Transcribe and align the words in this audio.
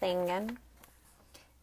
tengan 0.00 0.58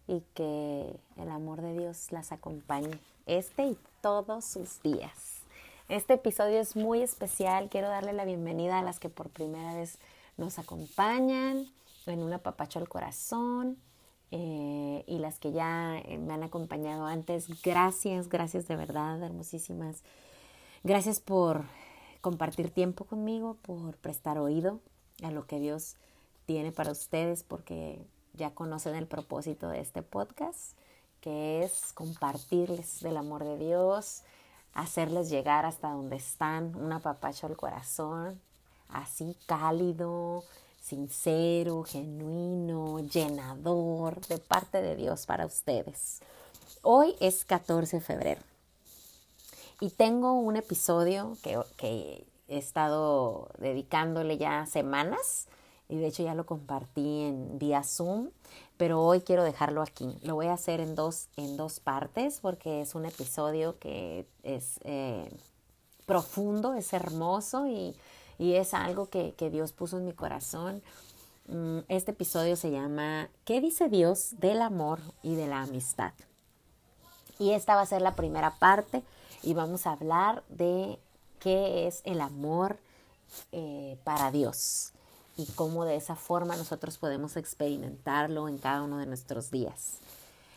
y 0.07 0.21
que 0.33 0.95
el 1.17 1.29
amor 1.29 1.61
de 1.61 1.77
Dios 1.77 2.11
las 2.11 2.31
acompañe 2.31 2.99
este 3.25 3.65
y 3.65 3.77
todos 4.01 4.45
sus 4.45 4.81
días. 4.81 5.41
Este 5.89 6.13
episodio 6.13 6.59
es 6.59 6.75
muy 6.75 7.01
especial, 7.01 7.69
quiero 7.69 7.89
darle 7.89 8.13
la 8.13 8.25
bienvenida 8.25 8.79
a 8.79 8.83
las 8.83 8.99
que 8.99 9.09
por 9.09 9.29
primera 9.29 9.73
vez 9.73 9.97
nos 10.37 10.57
acompañan 10.57 11.67
en 12.05 12.23
un 12.23 12.33
apapacho 12.33 12.79
al 12.79 12.89
corazón 12.89 13.77
eh, 14.31 15.03
y 15.05 15.19
las 15.19 15.39
que 15.39 15.51
ya 15.51 15.99
eh, 15.99 16.17
me 16.17 16.33
han 16.33 16.43
acompañado 16.43 17.05
antes. 17.05 17.61
Gracias, 17.61 18.29
gracias 18.29 18.67
de 18.67 18.75
verdad, 18.75 19.21
hermosísimas. 19.21 20.03
Gracias 20.83 21.19
por 21.19 21.65
compartir 22.21 22.71
tiempo 22.71 23.05
conmigo, 23.05 23.57
por 23.61 23.97
prestar 23.97 24.39
oído 24.39 24.79
a 25.23 25.31
lo 25.31 25.45
que 25.45 25.59
Dios 25.59 25.97
tiene 26.45 26.71
para 26.71 26.91
ustedes, 26.91 27.43
porque 27.43 27.99
ya 28.33 28.51
conocen 28.51 28.95
el 28.95 29.07
propósito 29.07 29.69
de 29.69 29.79
este 29.79 30.01
podcast, 30.01 30.77
que 31.19 31.63
es 31.63 31.93
compartirles 31.93 33.01
del 33.01 33.17
amor 33.17 33.43
de 33.43 33.57
Dios, 33.57 34.23
hacerles 34.73 35.29
llegar 35.29 35.65
hasta 35.65 35.89
donde 35.91 36.15
están, 36.15 36.75
un 36.75 36.91
apapacho 36.91 37.47
al 37.47 37.57
corazón, 37.57 38.39
así 38.89 39.37
cálido, 39.45 40.43
sincero, 40.81 41.83
genuino, 41.83 42.99
llenador 42.99 44.19
de 44.27 44.39
parte 44.39 44.81
de 44.81 44.95
Dios 44.95 45.25
para 45.25 45.45
ustedes. 45.45 46.21
Hoy 46.81 47.15
es 47.19 47.45
14 47.45 47.97
de 47.97 48.01
febrero 48.01 48.41
y 49.79 49.89
tengo 49.89 50.33
un 50.33 50.55
episodio 50.55 51.37
que, 51.43 51.59
que 51.77 52.25
he 52.47 52.57
estado 52.57 53.49
dedicándole 53.59 54.37
ya 54.37 54.65
semanas 54.65 55.47
y 55.91 55.97
de 55.97 56.07
hecho 56.07 56.23
ya 56.23 56.33
lo 56.35 56.45
compartí 56.45 57.23
en 57.23 57.59
vía 57.59 57.83
Zoom, 57.83 58.29
pero 58.77 59.03
hoy 59.03 59.19
quiero 59.19 59.43
dejarlo 59.43 59.81
aquí. 59.81 60.17
Lo 60.23 60.35
voy 60.35 60.47
a 60.47 60.53
hacer 60.53 60.79
en 60.79 60.95
dos, 60.95 61.27
en 61.35 61.57
dos 61.57 61.81
partes 61.81 62.39
porque 62.39 62.79
es 62.79 62.95
un 62.95 63.05
episodio 63.05 63.77
que 63.77 64.25
es 64.41 64.79
eh, 64.85 65.29
profundo, 66.05 66.75
es 66.75 66.93
hermoso 66.93 67.67
y, 67.67 67.93
y 68.39 68.53
es 68.53 68.73
algo 68.73 69.09
que, 69.09 69.33
que, 69.33 69.49
Dios 69.49 69.73
puso 69.73 69.97
en 69.97 70.05
mi 70.05 70.13
corazón. 70.13 70.81
Mm, 71.49 71.79
este 71.89 72.11
episodio 72.11 72.55
se 72.55 72.71
llama 72.71 73.29
¿Qué 73.43 73.59
dice 73.59 73.89
Dios 73.89 74.39
del 74.39 74.61
amor 74.61 75.01
y 75.21 75.35
de 75.35 75.47
la 75.47 75.61
amistad? 75.61 76.13
Y 77.37 77.51
esta 77.51 77.75
va 77.75 77.81
a 77.81 77.85
ser 77.85 78.01
la 78.01 78.15
primera 78.15 78.51
parte 78.59 79.03
y 79.43 79.53
vamos 79.55 79.85
a 79.85 79.91
hablar 79.91 80.41
de 80.47 80.99
qué 81.39 81.85
es 81.85 82.01
el 82.05 82.21
amor 82.21 82.77
eh, 83.51 83.97
para 84.05 84.31
Dios 84.31 84.93
y 85.37 85.45
cómo 85.55 85.85
de 85.85 85.95
esa 85.95 86.15
forma 86.15 86.55
nosotros 86.55 86.97
podemos 86.97 87.37
experimentarlo 87.37 88.47
en 88.47 88.57
cada 88.57 88.83
uno 88.83 88.97
de 88.97 89.05
nuestros 89.05 89.51
días. 89.51 89.97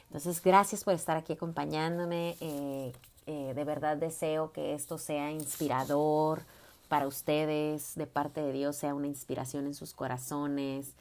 Entonces, 0.08 0.42
gracias 0.42 0.84
por 0.84 0.94
estar 0.94 1.16
aquí 1.16 1.32
acompañándome. 1.32 2.36
Eh, 2.40 2.92
eh, 3.26 3.52
de 3.54 3.64
verdad 3.64 3.96
deseo 3.96 4.52
que 4.52 4.74
esto 4.74 4.98
sea 4.98 5.30
inspirador 5.30 6.42
para 6.88 7.06
ustedes, 7.06 7.94
de 7.94 8.06
parte 8.06 8.42
de 8.42 8.52
Dios, 8.52 8.76
sea 8.76 8.94
una 8.94 9.06
inspiración 9.06 9.66
en 9.66 9.74
sus 9.74 9.94
corazones, 9.94 10.92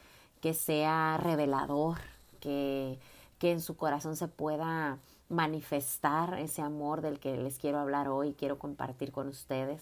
que 0.41 0.53
sea 0.53 1.17
revelador, 1.17 1.99
que, 2.39 2.99
que 3.39 3.52
en 3.52 3.61
su 3.61 3.75
corazón 3.75 4.15
se 4.15 4.27
pueda 4.27 4.97
manifestar 5.30 6.39
ese 6.39 6.61
amor 6.61 7.02
del 7.02 7.19
que 7.19 7.37
les 7.37 7.58
quiero 7.58 7.80
hablar 7.80 8.08
hoy, 8.08 8.33
quiero 8.33 8.58
compartir 8.58 9.11
con 9.11 9.27
ustedes, 9.27 9.81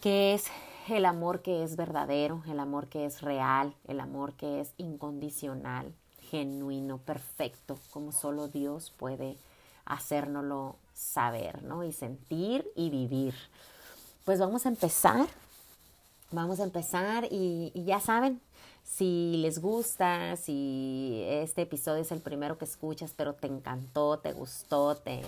que 0.00 0.34
es 0.34 0.46
el 0.88 1.04
amor 1.04 1.42
que 1.42 1.64
es 1.64 1.76
verdadero, 1.76 2.42
el 2.48 2.60
amor 2.60 2.88
que 2.88 3.06
es 3.06 3.22
real, 3.22 3.74
el 3.88 4.00
amor 4.00 4.34
que 4.34 4.60
es 4.60 4.72
incondicional, 4.76 5.92
genuino, 6.30 6.98
perfecto, 6.98 7.78
como 7.90 8.12
solo 8.12 8.48
Dios 8.48 8.92
puede 8.96 9.36
hacérnoslo 9.84 10.76
saber, 10.94 11.62
¿no? 11.62 11.84
Y 11.84 11.92
sentir 11.92 12.70
y 12.74 12.90
vivir. 12.90 13.34
Pues 14.24 14.38
vamos 14.38 14.66
a 14.66 14.68
empezar, 14.68 15.26
vamos 16.30 16.60
a 16.60 16.64
empezar 16.64 17.26
y, 17.30 17.72
ya 17.74 18.00
saben, 18.00 18.40
si 18.84 19.36
les 19.38 19.60
gusta, 19.60 20.36
si 20.36 21.22
este 21.26 21.62
episodio 21.62 22.02
es 22.02 22.12
el 22.12 22.20
primero 22.20 22.58
que 22.58 22.64
escuchas, 22.64 23.12
pero 23.16 23.34
te 23.34 23.46
encantó, 23.46 24.18
te 24.18 24.32
gustó, 24.32 24.96
te, 24.96 25.22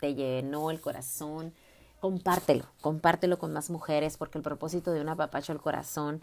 te 0.00 0.14
llenó 0.14 0.70
el 0.70 0.80
corazón, 0.80 1.52
compártelo, 2.00 2.64
compártelo 2.80 3.38
con 3.38 3.52
más 3.52 3.70
mujeres, 3.70 4.16
porque 4.16 4.38
el 4.38 4.44
propósito 4.44 4.90
de 4.92 5.00
un 5.00 5.08
apapacho 5.08 5.52
al 5.52 5.60
corazón 5.60 6.20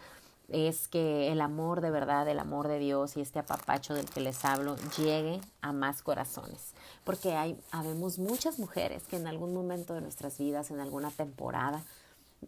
es 0.48 0.88
que 0.88 1.30
el 1.30 1.40
amor 1.40 1.80
de 1.80 1.90
verdad, 1.90 2.26
el 2.28 2.38
amor 2.38 2.68
de 2.68 2.78
Dios 2.78 3.16
y 3.16 3.20
este 3.20 3.38
apapacho 3.38 3.94
del 3.94 4.06
que 4.06 4.20
les 4.20 4.44
hablo 4.44 4.76
llegue 4.96 5.40
a 5.60 5.72
más 5.72 6.02
corazones. 6.02 6.72
Porque 7.04 7.34
hay, 7.34 7.60
habemos 7.70 8.18
muchas 8.18 8.58
mujeres 8.58 9.04
que 9.04 9.16
en 9.16 9.26
algún 9.26 9.52
momento 9.52 9.94
de 9.94 10.00
nuestras 10.00 10.38
vidas, 10.38 10.70
en 10.70 10.80
alguna 10.80 11.10
temporada, 11.10 11.82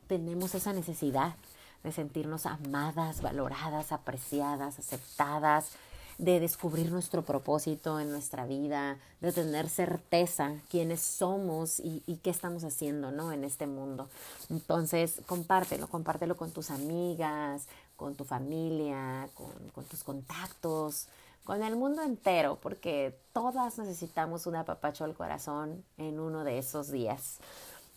tenemos 0.06 0.54
esa 0.54 0.72
necesidad 0.72 1.34
de 1.82 1.92
sentirnos 1.92 2.46
amadas, 2.46 3.22
valoradas, 3.22 3.92
apreciadas, 3.92 4.78
aceptadas, 4.78 5.72
de 6.20 6.38
descubrir 6.38 6.92
nuestro 6.92 7.22
propósito 7.22 7.98
en 7.98 8.10
nuestra 8.10 8.44
vida, 8.44 8.98
de 9.22 9.32
tener 9.32 9.70
certeza 9.70 10.54
quiénes 10.68 11.00
somos 11.00 11.80
y, 11.80 12.20
qué 12.22 12.28
estamos 12.28 12.62
haciendo 12.62 13.10
¿no? 13.10 13.32
en 13.32 13.42
este 13.42 13.66
mundo. 13.66 14.10
Entonces, 14.50 15.22
compártelo, 15.26 15.88
compártelo 15.88 16.36
con 16.36 16.50
tus 16.50 16.70
amigas, 16.70 17.66
con 17.96 18.16
tu 18.16 18.24
familia, 18.24 19.30
con, 19.34 19.70
con 19.74 19.84
tus 19.84 20.04
contactos, 20.04 21.08
con 21.42 21.62
el 21.62 21.74
mundo 21.74 22.02
entero, 22.02 22.58
porque 22.60 23.18
todas 23.32 23.78
necesitamos 23.78 24.46
un 24.46 24.56
apapacho 24.56 25.04
al 25.04 25.14
corazón 25.14 25.82
en 25.96 26.20
uno 26.20 26.44
de 26.44 26.58
esos 26.58 26.90
días 26.90 27.38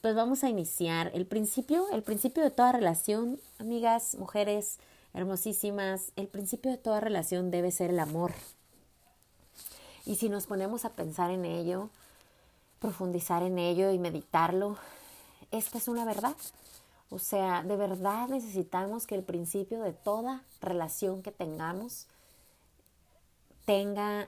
pues 0.01 0.15
vamos 0.15 0.43
a 0.43 0.49
iniciar 0.49 1.11
el 1.13 1.25
principio, 1.25 1.89
el 1.93 2.03
principio 2.03 2.43
de 2.43 2.51
toda 2.51 2.73
relación, 2.73 3.39
amigas, 3.57 4.15
mujeres 4.15 4.77
hermosísimas, 5.13 6.11
el 6.15 6.27
principio 6.27 6.71
de 6.71 6.77
toda 6.77 6.99
relación 6.99 7.51
debe 7.51 7.71
ser 7.71 7.91
el 7.91 7.99
amor. 7.99 8.33
Y 10.05 10.15
si 10.15 10.29
nos 10.29 10.47
ponemos 10.47 10.85
a 10.85 10.93
pensar 10.93 11.31
en 11.31 11.45
ello, 11.45 11.89
profundizar 12.79 13.43
en 13.43 13.57
ello 13.57 13.91
y 13.91 13.99
meditarlo, 13.99 14.77
esta 15.51 15.77
es 15.77 15.87
una 15.87 16.03
verdad. 16.03 16.35
O 17.09 17.19
sea, 17.19 17.63
de 17.63 17.77
verdad 17.77 18.27
necesitamos 18.27 19.05
que 19.05 19.15
el 19.15 19.23
principio 19.23 19.81
de 19.81 19.93
toda 19.93 20.43
relación 20.61 21.21
que 21.21 21.31
tengamos 21.31 22.07
tenga 23.65 24.27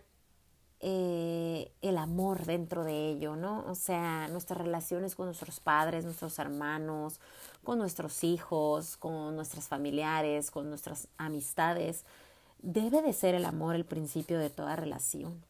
eh, 0.81 1.71
el 1.81 1.97
amor 1.97 2.45
dentro 2.45 2.83
de 2.83 3.09
ello, 3.09 3.35
¿no? 3.35 3.65
O 3.67 3.75
sea, 3.75 4.27
nuestras 4.27 4.59
relaciones 4.59 5.15
con 5.15 5.25
nuestros 5.25 5.59
padres, 5.59 6.03
nuestros 6.05 6.37
hermanos, 6.37 7.19
con 7.63 7.79
nuestros 7.79 8.23
hijos, 8.23 8.97
con 8.97 9.35
nuestros 9.35 9.65
familiares, 9.67 10.51
con 10.51 10.69
nuestras 10.69 11.07
amistades, 11.17 12.03
debe 12.61 13.01
de 13.01 13.13
ser 13.13 13.35
el 13.35 13.45
amor 13.45 13.75
el 13.75 13.85
principio 13.85 14.37
de 14.39 14.49
toda 14.49 14.75
relación. 14.75 15.41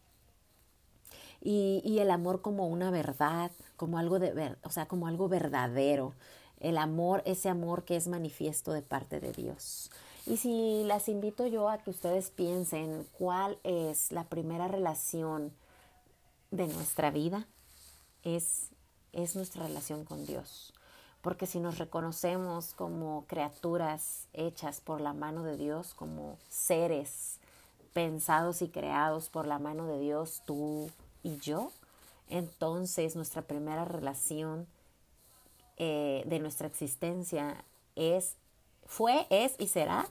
Y, 1.41 1.81
y 1.83 1.99
el 1.99 2.11
amor 2.11 2.41
como 2.41 2.67
una 2.67 2.91
verdad, 2.91 3.51
como 3.77 3.97
algo 3.99 4.19
de 4.19 4.31
ver, 4.31 4.57
o 4.63 4.69
sea, 4.69 4.87
como 4.87 5.07
algo 5.07 5.27
verdadero. 5.27 6.13
El 6.59 6.77
amor, 6.77 7.21
ese 7.25 7.49
amor 7.49 7.83
que 7.83 7.95
es 7.95 8.07
manifiesto 8.07 8.71
de 8.73 8.81
parte 8.81 9.19
de 9.19 9.31
Dios. 9.31 9.91
Y 10.27 10.37
si 10.37 10.83
las 10.85 11.07
invito 11.07 11.45
yo 11.45 11.69
a 11.69 11.77
que 11.77 11.91
ustedes 11.91 12.31
piensen 12.31 13.07
cuál 13.17 13.59
es 13.63 14.11
la 14.11 14.23
primera 14.23 14.67
relación 14.67 15.53
de 16.49 16.67
nuestra 16.67 17.11
vida, 17.11 17.47
es, 18.23 18.69
es 19.13 19.35
nuestra 19.35 19.67
relación 19.67 20.03
con 20.03 20.25
Dios. 20.25 20.73
Porque 21.21 21.45
si 21.45 21.59
nos 21.59 21.77
reconocemos 21.77 22.73
como 22.73 23.25
criaturas 23.27 24.27
hechas 24.33 24.81
por 24.81 24.99
la 24.99 25.13
mano 25.13 25.43
de 25.43 25.57
Dios, 25.57 25.93
como 25.93 26.37
seres 26.49 27.39
pensados 27.93 28.61
y 28.61 28.69
creados 28.69 29.29
por 29.29 29.45
la 29.45 29.59
mano 29.59 29.85
de 29.85 29.99
Dios, 29.99 30.41
tú 30.45 30.89
y 31.23 31.37
yo, 31.37 31.71
entonces 32.29 33.15
nuestra 33.15 33.43
primera 33.43 33.85
relación 33.85 34.67
eh, 35.77 36.23
de 36.25 36.39
nuestra 36.39 36.67
existencia 36.67 37.63
es 37.95 38.35
fue, 38.85 39.27
es 39.29 39.55
y 39.59 39.67
será 39.67 40.07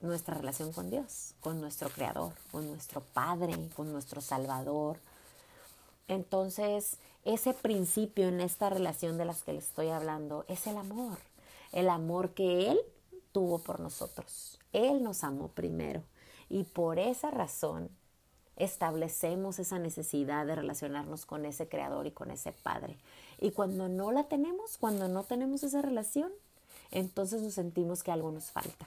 nuestra 0.00 0.34
relación 0.34 0.72
con 0.72 0.90
Dios, 0.90 1.34
con 1.40 1.60
nuestro 1.60 1.88
Creador, 1.88 2.32
con 2.50 2.66
nuestro 2.66 3.00
Padre, 3.00 3.54
con 3.76 3.92
nuestro 3.92 4.20
Salvador. 4.20 4.98
Entonces, 6.08 6.98
ese 7.24 7.54
principio 7.54 8.28
en 8.28 8.40
esta 8.40 8.68
relación 8.68 9.16
de 9.16 9.24
las 9.24 9.42
que 9.42 9.52
les 9.52 9.64
estoy 9.64 9.88
hablando 9.88 10.44
es 10.48 10.66
el 10.66 10.76
amor, 10.76 11.18
el 11.72 11.88
amor 11.88 12.30
que 12.30 12.70
Él 12.70 12.80
tuvo 13.32 13.58
por 13.58 13.80
nosotros. 13.80 14.58
Él 14.72 15.02
nos 15.02 15.22
amó 15.24 15.48
primero 15.48 16.02
y 16.48 16.64
por 16.64 16.98
esa 16.98 17.30
razón 17.30 17.90
establecemos 18.56 19.58
esa 19.58 19.78
necesidad 19.78 20.46
de 20.46 20.54
relacionarnos 20.54 21.26
con 21.26 21.46
ese 21.46 21.68
Creador 21.68 22.06
y 22.06 22.10
con 22.10 22.30
ese 22.30 22.52
Padre. 22.52 22.98
Y 23.40 23.52
cuando 23.52 23.88
no 23.88 24.12
la 24.12 24.24
tenemos, 24.24 24.76
cuando 24.78 25.08
no 25.08 25.24
tenemos 25.24 25.62
esa 25.62 25.80
relación, 25.80 26.30
entonces 26.92 27.42
nos 27.42 27.54
sentimos 27.54 28.02
que 28.02 28.12
algo 28.12 28.30
nos 28.30 28.50
falta. 28.50 28.86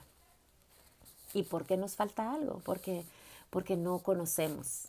¿Y 1.34 1.44
por 1.44 1.66
qué 1.66 1.76
nos 1.76 1.96
falta 1.96 2.32
algo? 2.32 2.62
Porque, 2.64 3.04
porque 3.50 3.76
no 3.76 4.00
conocemos, 4.00 4.86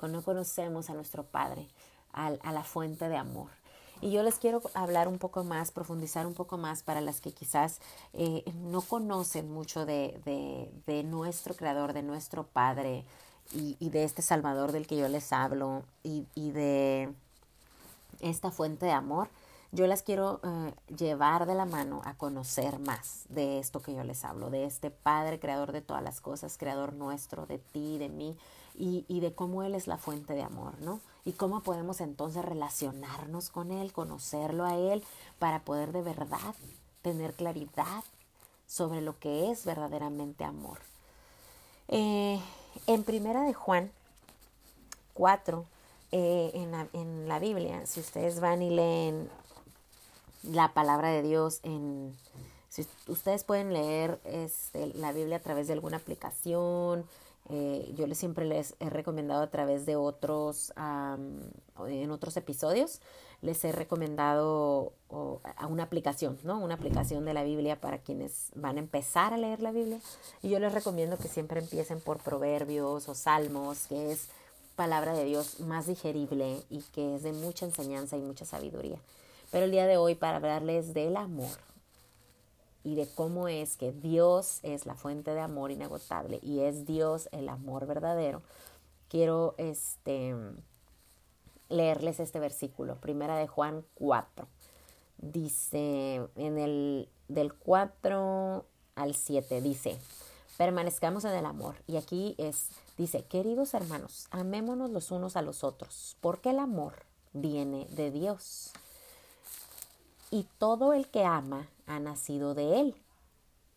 o 0.00 0.06
no 0.06 0.22
conocemos 0.22 0.90
a 0.90 0.94
nuestro 0.94 1.24
Padre, 1.24 1.66
a, 2.12 2.30
la 2.30 2.62
fuente 2.62 3.08
de 3.08 3.16
amor. 3.16 3.48
Y 4.00 4.12
yo 4.12 4.22
les 4.22 4.36
quiero 4.36 4.62
hablar 4.74 5.08
un 5.08 5.18
poco 5.18 5.42
más, 5.42 5.72
profundizar 5.72 6.26
un 6.26 6.34
poco 6.34 6.56
más 6.56 6.84
para 6.84 7.00
las 7.00 7.20
que 7.20 7.32
quizás 7.32 7.80
eh, 8.12 8.44
no 8.54 8.80
conocen 8.82 9.50
mucho 9.50 9.84
de, 9.86 10.70
nuestro 11.04 11.54
Creador, 11.54 11.92
de 11.92 12.04
nuestro 12.04 12.44
Padre 12.44 13.04
y, 13.52 13.90
de 13.90 14.04
este 14.04 14.22
Salvador 14.22 14.70
del 14.70 14.86
que 14.86 14.96
yo 14.96 15.08
les 15.08 15.32
hablo 15.32 15.82
y 16.04 16.50
de 16.52 17.12
esta 18.20 18.50
fuente 18.52 18.86
de 18.86 18.92
amor 18.92 19.28
yo 19.72 19.86
las 19.86 20.02
quiero 20.02 20.40
eh, 20.42 20.74
llevar 20.96 21.46
de 21.46 21.54
la 21.54 21.66
mano 21.66 22.00
a 22.04 22.14
conocer 22.14 22.78
más 22.78 23.24
de 23.28 23.58
esto 23.58 23.82
que 23.82 23.94
yo 23.94 24.02
les 24.04 24.24
hablo, 24.24 24.50
de 24.50 24.64
este 24.64 24.90
Padre, 24.90 25.38
creador 25.38 25.72
de 25.72 25.82
todas 25.82 26.02
las 26.02 26.20
cosas, 26.20 26.56
creador 26.58 26.92
nuestro, 26.92 27.46
de 27.46 27.58
ti, 27.58 27.98
de 27.98 28.08
mí, 28.08 28.36
y, 28.74 29.04
y 29.08 29.20
de 29.20 29.34
cómo 29.34 29.62
Él 29.62 29.74
es 29.74 29.86
la 29.86 29.98
fuente 29.98 30.34
de 30.34 30.42
amor, 30.42 30.80
¿no? 30.80 31.00
Y 31.24 31.32
cómo 31.32 31.62
podemos 31.62 32.00
entonces 32.00 32.44
relacionarnos 32.44 33.50
con 33.50 33.72
Él, 33.72 33.92
conocerlo 33.92 34.64
a 34.64 34.76
Él, 34.76 35.02
para 35.38 35.60
poder 35.60 35.92
de 35.92 36.02
verdad 36.02 36.54
tener 37.02 37.34
claridad 37.34 38.04
sobre 38.66 39.00
lo 39.00 39.18
que 39.18 39.50
es 39.50 39.64
verdaderamente 39.64 40.44
amor. 40.44 40.78
Eh, 41.88 42.38
en 42.86 43.02
Primera 43.02 43.42
de 43.42 43.54
Juan 43.54 43.90
4, 45.14 45.64
eh, 46.12 46.50
en, 46.54 46.70
la, 46.70 46.86
en, 46.92 47.28
la, 47.28 47.38
Biblia, 47.38 47.86
si 47.86 48.00
ustedes 48.00 48.40
van 48.40 48.62
y 48.62 48.70
leen 48.70 49.28
la 50.48 50.74
palabra 50.74 51.10
de 51.10 51.22
Dios 51.22 51.60
en... 51.62 52.16
Si 52.68 52.86
ustedes 53.06 53.44
pueden 53.44 53.72
leer 53.72 54.20
este, 54.24 54.88
la 54.94 55.12
Biblia 55.12 55.38
a 55.38 55.40
través 55.40 55.68
de 55.68 55.72
alguna 55.72 55.96
aplicación, 55.96 57.06
eh, 57.50 57.94
yo 57.96 58.06
les 58.06 58.18
siempre 58.18 58.44
les 58.44 58.74
he 58.78 58.90
recomendado 58.90 59.42
a 59.42 59.46
través 59.46 59.86
de 59.86 59.96
otros, 59.96 60.72
en 60.76 62.10
otros 62.10 62.36
episodios, 62.36 63.00
les 63.40 63.64
he 63.64 63.72
recomendado 63.72 64.92
a 65.56 65.66
una 65.66 65.84
aplicación, 65.84 66.38
¿no? 66.42 66.58
Una 66.58 66.74
aplicación 66.74 67.24
de 67.24 67.32
la 67.32 67.42
Biblia 67.42 67.80
para 67.80 67.98
quienes 67.98 68.50
van 68.54 68.76
a 68.76 68.80
empezar 68.80 69.32
a 69.32 69.38
leer 69.38 69.62
la 69.62 69.72
Biblia. 69.72 69.98
Y 70.42 70.50
yo 70.50 70.58
les 70.58 70.74
recomiendo 70.74 71.16
que 71.16 71.28
siempre 71.28 71.60
empiecen 71.60 72.00
por 72.00 72.18
proverbios 72.18 73.08
o 73.08 73.14
salmos, 73.14 73.86
que 73.86 74.12
es 74.12 74.28
palabra 74.76 75.14
de 75.14 75.24
Dios 75.24 75.60
más 75.60 75.86
digerible 75.86 76.62
y 76.68 76.82
que 76.92 77.16
es 77.16 77.22
de 77.22 77.32
mucha 77.32 77.64
enseñanza 77.64 78.16
y 78.16 78.20
mucha 78.20 78.44
sabiduría. 78.44 78.98
Pero 79.50 79.64
el 79.64 79.70
día 79.70 79.86
de 79.86 79.96
hoy 79.96 80.14
para 80.14 80.36
hablarles 80.36 80.92
del 80.94 81.16
amor 81.16 81.58
y 82.84 82.94
de 82.94 83.08
cómo 83.14 83.48
es 83.48 83.76
que 83.76 83.92
Dios 83.92 84.60
es 84.62 84.86
la 84.86 84.94
fuente 84.94 85.32
de 85.32 85.40
amor 85.40 85.70
inagotable 85.70 86.38
y 86.42 86.60
es 86.60 86.86
Dios 86.86 87.28
el 87.32 87.48
amor 87.48 87.86
verdadero, 87.86 88.42
quiero 89.08 89.54
este, 89.58 90.34
leerles 91.68 92.20
este 92.20 92.40
versículo, 92.40 92.96
primera 92.96 93.36
de 93.36 93.46
Juan 93.46 93.84
4. 93.94 94.46
Dice 95.18 96.28
en 96.36 96.58
el 96.58 97.08
del 97.28 97.52
4 97.52 98.64
al 98.94 99.14
7, 99.14 99.60
dice, 99.60 99.98
permanezcamos 100.56 101.24
en 101.24 101.32
el 101.32 101.46
amor. 101.46 101.76
Y 101.86 101.96
aquí 101.96 102.34
es, 102.38 102.68
dice, 102.96 103.24
queridos 103.24 103.74
hermanos, 103.74 104.28
amémonos 104.30 104.90
los 104.90 105.10
unos 105.10 105.36
a 105.36 105.42
los 105.42 105.64
otros, 105.64 106.16
porque 106.20 106.50
el 106.50 106.58
amor 106.58 106.94
viene 107.32 107.86
de 107.90 108.10
Dios 108.10 108.72
y 110.30 110.46
todo 110.58 110.92
el 110.92 111.08
que 111.08 111.24
ama 111.24 111.68
ha 111.86 111.98
nacido 112.00 112.54
de 112.54 112.80
él 112.80 112.94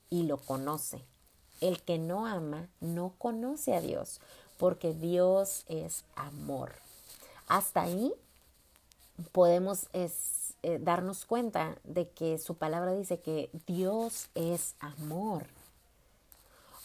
y 0.09 0.23
lo 0.23 0.37
conoce. 0.37 1.01
El 1.61 1.81
que 1.81 1.97
no 1.97 2.25
ama 2.25 2.67
no 2.79 3.13
conoce 3.17 3.75
a 3.75 3.81
Dios, 3.81 4.19
porque 4.57 4.93
Dios 4.93 5.63
es 5.67 6.03
amor. 6.15 6.73
Hasta 7.47 7.81
ahí 7.81 8.13
podemos 9.31 9.87
eh, 9.93 10.79
darnos 10.79 11.25
cuenta 11.25 11.77
de 11.83 12.09
que 12.09 12.37
su 12.37 12.55
palabra 12.55 12.93
dice 12.93 13.19
que 13.19 13.49
Dios 13.67 14.29
es 14.35 14.75
amor. 14.79 15.45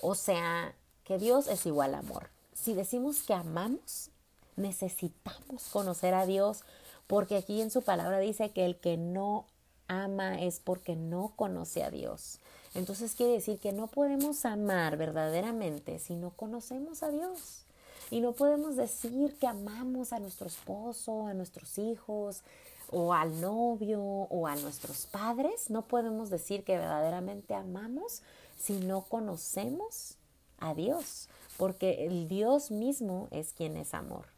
O 0.00 0.14
sea, 0.14 0.74
que 1.04 1.18
Dios 1.18 1.46
es 1.48 1.66
igual 1.66 1.94
amor. 1.94 2.28
Si 2.52 2.74
decimos 2.74 3.22
que 3.22 3.34
amamos, 3.34 4.10
necesitamos 4.56 5.64
conocer 5.72 6.14
a 6.14 6.26
Dios, 6.26 6.62
porque 7.06 7.36
aquí 7.36 7.60
en 7.60 7.70
su 7.70 7.82
palabra 7.82 8.18
dice 8.18 8.50
que 8.50 8.66
el 8.66 8.76
que 8.76 8.96
no 8.96 9.46
ama 9.88 10.40
es 10.40 10.60
porque 10.60 10.96
no 10.96 11.32
conoce 11.36 11.82
a 11.82 11.90
Dios. 11.90 12.40
Entonces 12.74 13.14
quiere 13.14 13.32
decir 13.32 13.58
que 13.58 13.72
no 13.72 13.86
podemos 13.86 14.44
amar 14.44 14.96
verdaderamente 14.96 15.98
si 15.98 16.14
no 16.14 16.30
conocemos 16.30 17.02
a 17.02 17.10
Dios. 17.10 17.64
Y 18.10 18.20
no 18.20 18.32
podemos 18.32 18.76
decir 18.76 19.34
que 19.38 19.46
amamos 19.46 20.12
a 20.12 20.20
nuestro 20.20 20.46
esposo, 20.46 21.26
a 21.26 21.34
nuestros 21.34 21.78
hijos, 21.78 22.42
o 22.90 23.12
al 23.12 23.40
novio, 23.40 24.00
o 24.02 24.46
a 24.46 24.54
nuestros 24.56 25.06
padres. 25.06 25.70
No 25.70 25.82
podemos 25.82 26.30
decir 26.30 26.64
que 26.64 26.76
verdaderamente 26.76 27.54
amamos 27.54 28.22
si 28.58 28.74
no 28.74 29.02
conocemos 29.02 30.16
a 30.58 30.74
Dios, 30.74 31.28
porque 31.56 32.06
el 32.06 32.28
Dios 32.28 32.70
mismo 32.70 33.28
es 33.30 33.52
quien 33.52 33.76
es 33.76 33.94
amor. 33.94 34.35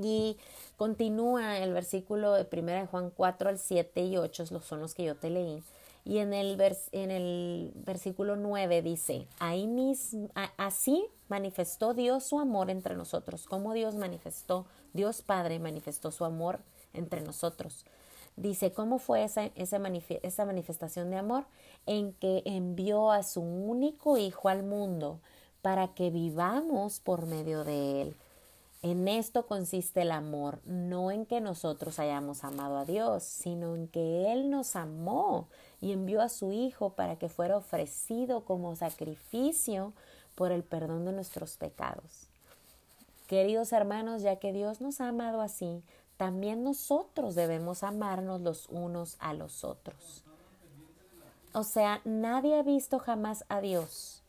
Y 0.00 0.36
continúa 0.76 1.58
el 1.58 1.72
versículo 1.72 2.32
de 2.32 2.46
1 2.50 2.86
Juan 2.86 3.10
4 3.10 3.48
al 3.50 3.58
7 3.58 4.02
y 4.04 4.16
8 4.16 4.46
son 4.46 4.80
los 4.80 4.94
que 4.94 5.04
yo 5.04 5.16
te 5.16 5.30
leí. 5.30 5.62
Y 6.04 6.18
en 6.18 6.32
el, 6.32 6.58
en 6.92 7.10
el 7.10 7.72
versículo 7.74 8.36
9 8.36 8.80
dice, 8.80 9.26
Ahí 9.40 9.68
así 10.56 11.06
manifestó 11.28 11.92
Dios 11.92 12.24
su 12.24 12.40
amor 12.40 12.70
entre 12.70 12.94
nosotros, 12.96 13.46
como 13.46 13.74
Dios 13.74 13.94
manifestó, 13.94 14.64
Dios 14.94 15.20
Padre 15.20 15.58
manifestó 15.58 16.10
su 16.10 16.24
amor 16.24 16.60
entre 16.94 17.20
nosotros. 17.20 17.84
Dice, 18.36 18.72
¿cómo 18.72 18.98
fue 18.98 19.24
esa, 19.24 19.46
esa, 19.56 19.80
esa 20.22 20.44
manifestación 20.46 21.10
de 21.10 21.16
amor? 21.16 21.44
En 21.86 22.12
que 22.12 22.42
envió 22.46 23.10
a 23.10 23.24
su 23.24 23.40
único 23.42 24.16
Hijo 24.16 24.48
al 24.48 24.62
mundo 24.62 25.20
para 25.60 25.88
que 25.88 26.10
vivamos 26.10 27.00
por 27.00 27.26
medio 27.26 27.64
de 27.64 28.02
él. 28.02 28.16
En 28.80 29.08
esto 29.08 29.46
consiste 29.46 30.02
el 30.02 30.12
amor, 30.12 30.60
no 30.64 31.10
en 31.10 31.26
que 31.26 31.40
nosotros 31.40 31.98
hayamos 31.98 32.44
amado 32.44 32.78
a 32.78 32.84
Dios, 32.84 33.24
sino 33.24 33.74
en 33.74 33.88
que 33.88 34.32
Él 34.32 34.50
nos 34.50 34.76
amó 34.76 35.48
y 35.80 35.92
envió 35.92 36.22
a 36.22 36.28
su 36.28 36.52
Hijo 36.52 36.90
para 36.90 37.16
que 37.16 37.28
fuera 37.28 37.56
ofrecido 37.56 38.44
como 38.44 38.76
sacrificio 38.76 39.92
por 40.36 40.52
el 40.52 40.62
perdón 40.62 41.04
de 41.04 41.12
nuestros 41.12 41.56
pecados. 41.56 42.28
Queridos 43.26 43.72
hermanos, 43.72 44.22
ya 44.22 44.36
que 44.36 44.52
Dios 44.52 44.80
nos 44.80 45.00
ha 45.00 45.08
amado 45.08 45.40
así, 45.40 45.82
también 46.16 46.62
nosotros 46.62 47.34
debemos 47.34 47.82
amarnos 47.82 48.40
los 48.40 48.68
unos 48.68 49.16
a 49.18 49.34
los 49.34 49.64
otros. 49.64 50.22
O 51.52 51.64
sea, 51.64 52.00
nadie 52.04 52.56
ha 52.56 52.62
visto 52.62 53.00
jamás 53.00 53.44
a 53.48 53.60
Dios 53.60 54.22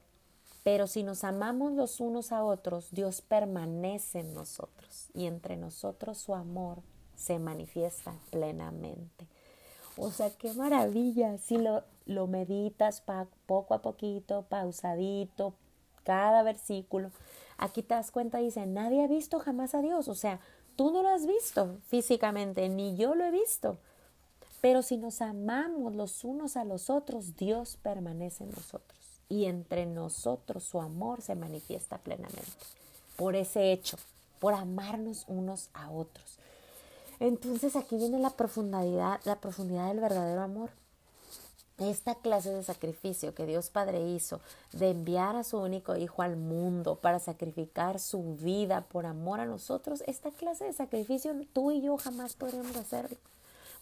pero 0.63 0.87
si 0.87 1.03
nos 1.03 1.23
amamos 1.23 1.71
los 1.73 1.99
unos 1.99 2.31
a 2.31 2.43
otros, 2.43 2.91
Dios 2.91 3.21
permanece 3.21 4.19
en 4.19 4.33
nosotros 4.33 5.09
y 5.13 5.25
entre 5.25 5.57
nosotros 5.57 6.17
su 6.17 6.35
amor 6.35 6.79
se 7.15 7.39
manifiesta 7.39 8.13
plenamente. 8.29 9.27
O 9.97 10.11
sea, 10.11 10.29
qué 10.31 10.53
maravilla 10.53 11.37
si 11.37 11.57
lo, 11.57 11.83
lo 12.05 12.27
meditas 12.27 13.03
poco 13.45 13.73
a 13.73 13.81
poquito, 13.81 14.43
pausadito, 14.43 15.53
cada 16.03 16.43
versículo. 16.43 17.11
Aquí 17.57 17.83
te 17.83 17.95
das 17.95 18.11
cuenta, 18.11 18.37
dice, 18.37 18.65
nadie 18.65 19.03
ha 19.03 19.07
visto 19.07 19.39
jamás 19.39 19.75
a 19.75 19.81
Dios. 19.81 20.07
O 20.07 20.15
sea, 20.15 20.39
tú 20.75 20.91
no 20.91 21.03
lo 21.03 21.09
has 21.09 21.25
visto 21.25 21.77
físicamente, 21.87 22.69
ni 22.69 22.95
yo 22.95 23.15
lo 23.15 23.25
he 23.25 23.31
visto. 23.31 23.77
Pero 24.61 24.81
si 24.81 24.97
nos 24.97 25.21
amamos 25.21 25.95
los 25.95 26.23
unos 26.23 26.55
a 26.57 26.63
los 26.63 26.89
otros, 26.89 27.35
Dios 27.35 27.77
permanece 27.81 28.43
en 28.43 28.51
nosotros 28.51 29.08
y 29.29 29.45
entre 29.45 29.86
nosotros 29.86 30.63
su 30.63 30.81
amor 30.81 31.21
se 31.21 31.36
manifiesta 31.36 32.00
plenamente. 32.00 32.41
Por 33.15 33.36
ese 33.36 33.71
hecho, 33.71 33.98
por 34.39 34.53
amarnos 34.55 35.25
unos 35.27 35.69
a 35.74 35.91
otros. 35.91 36.39
Entonces 37.19 37.75
aquí 37.75 37.98
viene 37.98 38.19
la 38.19 38.31
profundidad, 38.31 39.19
la 39.25 39.36
profundidad 39.36 39.89
del 39.89 40.00
verdadero 40.00 40.41
amor. 40.41 40.71
Esta 41.77 42.15
clase 42.15 42.50
de 42.50 42.63
sacrificio 42.63 43.33
que 43.33 43.45
Dios 43.45 43.69
Padre 43.69 44.01
hizo 44.01 44.41
de 44.74 44.89
enviar 44.89 45.38
a 45.38 45.45
su 45.45 45.57
único 45.57 45.95
hijo 45.95 46.21
al 46.21 46.36
mundo 46.36 46.95
para 46.95 47.19
sacrificar 47.19 48.00
su 48.00 48.36
vida 48.36 48.81
por 48.81 49.05
amor 49.05 49.39
a 49.39 49.45
nosotros, 49.45 50.03
esta 50.05 50.31
clase 50.31 50.65
de 50.65 50.74
sacrificio 50.74 51.33
tú 51.53 51.71
y 51.71 51.81
yo 51.81 51.98
jamás 51.98 52.36
podríamos 52.36 52.75
hacerlo. 52.75 53.17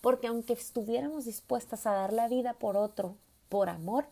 Porque 0.02 0.28
aunque 0.28 0.54
estuviéramos 0.54 1.26
dispuestas 1.26 1.88
a 1.88 1.94
dar 1.94 2.14
la 2.14 2.28
vida 2.28 2.54
por 2.54 2.78
otro, 2.78 3.16
por 3.50 3.68
amor, 3.68 4.06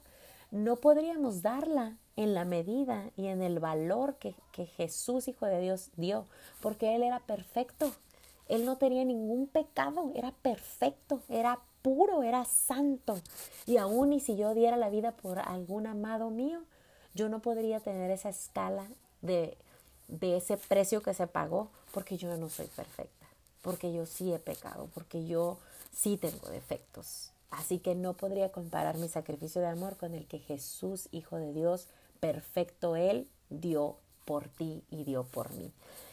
no 0.55 0.77
podríamos 0.77 1.41
darla 1.41 1.97
en 2.15 2.33
la 2.33 2.45
medida 2.45 3.11
y 3.17 3.27
en 3.27 3.41
el 3.41 3.59
valor 3.59 4.15
que, 4.15 4.35
Jesús, 4.77 5.27
Hijo 5.27 5.45
de 5.45 5.59
Dios, 5.59 5.89
dio, 5.97 6.25
porque 6.61 6.95
Él 6.95 7.03
era 7.03 7.19
perfecto. 7.19 7.91
Él 8.47 8.63
no 8.63 8.77
tenía 8.77 9.03
ningún 9.03 9.47
pecado, 9.47 10.13
era 10.15 10.31
perfecto, 10.31 11.21
era 11.27 11.59
puro, 11.81 12.23
era 12.23 12.45
santo. 12.45 13.19
Y 13.65 13.77
aún 13.77 14.13
y 14.13 14.21
si 14.21 14.37
yo 14.37 14.53
diera 14.53 14.77
la 14.77 14.89
vida 14.89 15.11
por 15.11 15.39
algún 15.39 15.87
amado 15.87 16.29
mío, 16.29 16.61
yo 17.13 17.27
no 17.27 17.39
podría 17.41 17.81
tener 17.81 18.09
esa 18.09 18.29
escala 18.29 18.87
de, 19.21 19.57
de 20.07 20.37
ese 20.37 20.55
precio 20.55 21.01
que 21.01 21.13
se 21.13 21.27
pagó 21.27 21.69
porque 21.91 22.15
yo 22.15 22.37
no 22.37 22.47
soy 22.47 22.67
perfecta, 22.67 23.27
porque 23.61 23.91
yo 23.91 24.05
sí 24.05 24.33
he 24.33 24.39
pecado, 24.39 24.87
porque 24.93 25.25
yo 25.25 25.57
sí 25.91 26.15
tengo 26.15 26.47
defectos. 26.47 27.31
Así 27.49 27.79
que 27.79 27.95
no 27.95 28.15
podría 28.17 28.51
comparar 28.51 28.97
mi 28.97 29.07
sacrificio 29.07 29.61
de 29.61 29.67
amor 29.67 29.97
con 29.97 30.13
el 30.13 30.27
que 30.27 30.39
Jesús, 30.39 31.07
Hijo 31.11 31.37
de 31.37 31.53
Dios, 31.53 31.87
perfecto 32.19 32.95
Él, 32.95 33.27
dio 33.49 33.97
por 34.25 34.49
ti 34.49 34.83
y 34.89 35.03
dio 35.03 35.23
por 35.23 35.53
mí. 35.53 35.71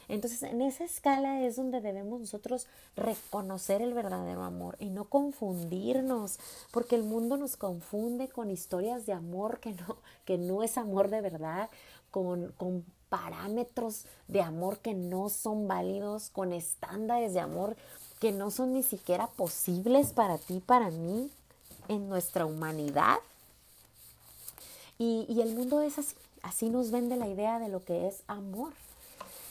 Entonces, 0.08 0.42
en 0.42 0.60
esa 0.60 0.84
escala 0.84 1.42
es 1.42 1.56
donde 1.56 1.80
debemos 1.80 2.20
nosotros 2.20 2.66
reconocer 2.96 3.80
el 3.80 3.94
verdadero 3.94 4.42
amor 4.42 4.76
y 4.78 4.90
no 4.90 5.06
confundirnos, 5.06 6.38
porque 6.70 6.96
el 6.96 7.02
mundo 7.02 7.36
nos 7.36 7.56
confunde 7.56 8.28
con 8.28 8.50
historias 8.50 9.06
de 9.06 9.14
amor 9.14 9.60
que 9.60 9.72
no, 9.72 9.96
que 10.26 10.36
no 10.36 10.62
es 10.62 10.76
amor 10.76 11.08
de 11.08 11.22
verdad, 11.22 11.70
con, 12.10 12.52
con 12.58 12.84
parámetros 13.08 14.04
de 14.28 14.42
amor 14.42 14.80
que 14.80 14.94
no 14.94 15.28
son 15.28 15.66
válidos, 15.66 16.28
con 16.30 16.52
estándares 16.52 17.32
de 17.32 17.40
amor 17.40 17.76
que 18.22 18.30
no 18.30 18.52
son 18.52 18.72
ni 18.72 18.84
siquiera 18.84 19.26
posibles 19.26 20.12
para 20.12 20.38
ti, 20.38 20.62
para 20.64 20.92
mí, 20.92 21.28
en 21.88 22.08
nuestra 22.08 22.46
humanidad. 22.46 23.18
Y, 24.96 25.26
y 25.28 25.40
el 25.40 25.56
mundo 25.56 25.82
es 25.82 25.98
así, 25.98 26.14
así 26.42 26.70
nos 26.70 26.92
vende 26.92 27.16
la 27.16 27.26
idea 27.26 27.58
de 27.58 27.68
lo 27.68 27.84
que 27.84 28.06
es 28.06 28.22
amor. 28.28 28.74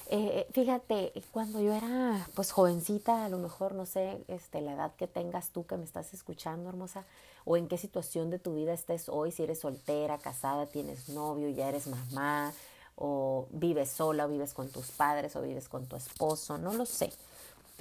Eh, 0.09 0.47
fíjate, 0.53 1.11
cuando 1.33 1.59
yo 1.59 1.73
era 1.73 2.25
pues 2.33 2.53
jovencita, 2.53 3.25
a 3.25 3.29
lo 3.29 3.39
mejor 3.39 3.73
no 3.75 3.85
sé 3.85 4.23
este, 4.29 4.61
la 4.61 4.71
edad 4.71 4.95
que 4.95 5.07
tengas 5.07 5.49
tú 5.49 5.65
que 5.65 5.75
me 5.75 5.83
estás 5.83 6.13
escuchando, 6.13 6.69
hermosa, 6.69 7.03
o 7.43 7.57
en 7.57 7.67
qué 7.67 7.77
situación 7.77 8.29
de 8.29 8.39
tu 8.39 8.55
vida 8.55 8.71
estés 8.71 9.09
hoy, 9.09 9.33
si 9.33 9.43
eres 9.43 9.59
soltera, 9.59 10.17
casada, 10.17 10.67
tienes 10.67 11.09
novio, 11.09 11.49
ya 11.49 11.67
eres 11.67 11.87
mamá, 11.87 12.53
o 12.95 13.47
vives 13.51 13.89
sola, 13.89 14.27
o 14.27 14.29
vives 14.29 14.53
con 14.53 14.69
tus 14.69 14.91
padres, 14.91 15.35
o 15.35 15.41
vives 15.41 15.67
con 15.67 15.87
tu 15.87 15.97
esposo, 15.97 16.57
no 16.57 16.71
lo 16.71 16.85
sé. 16.85 17.11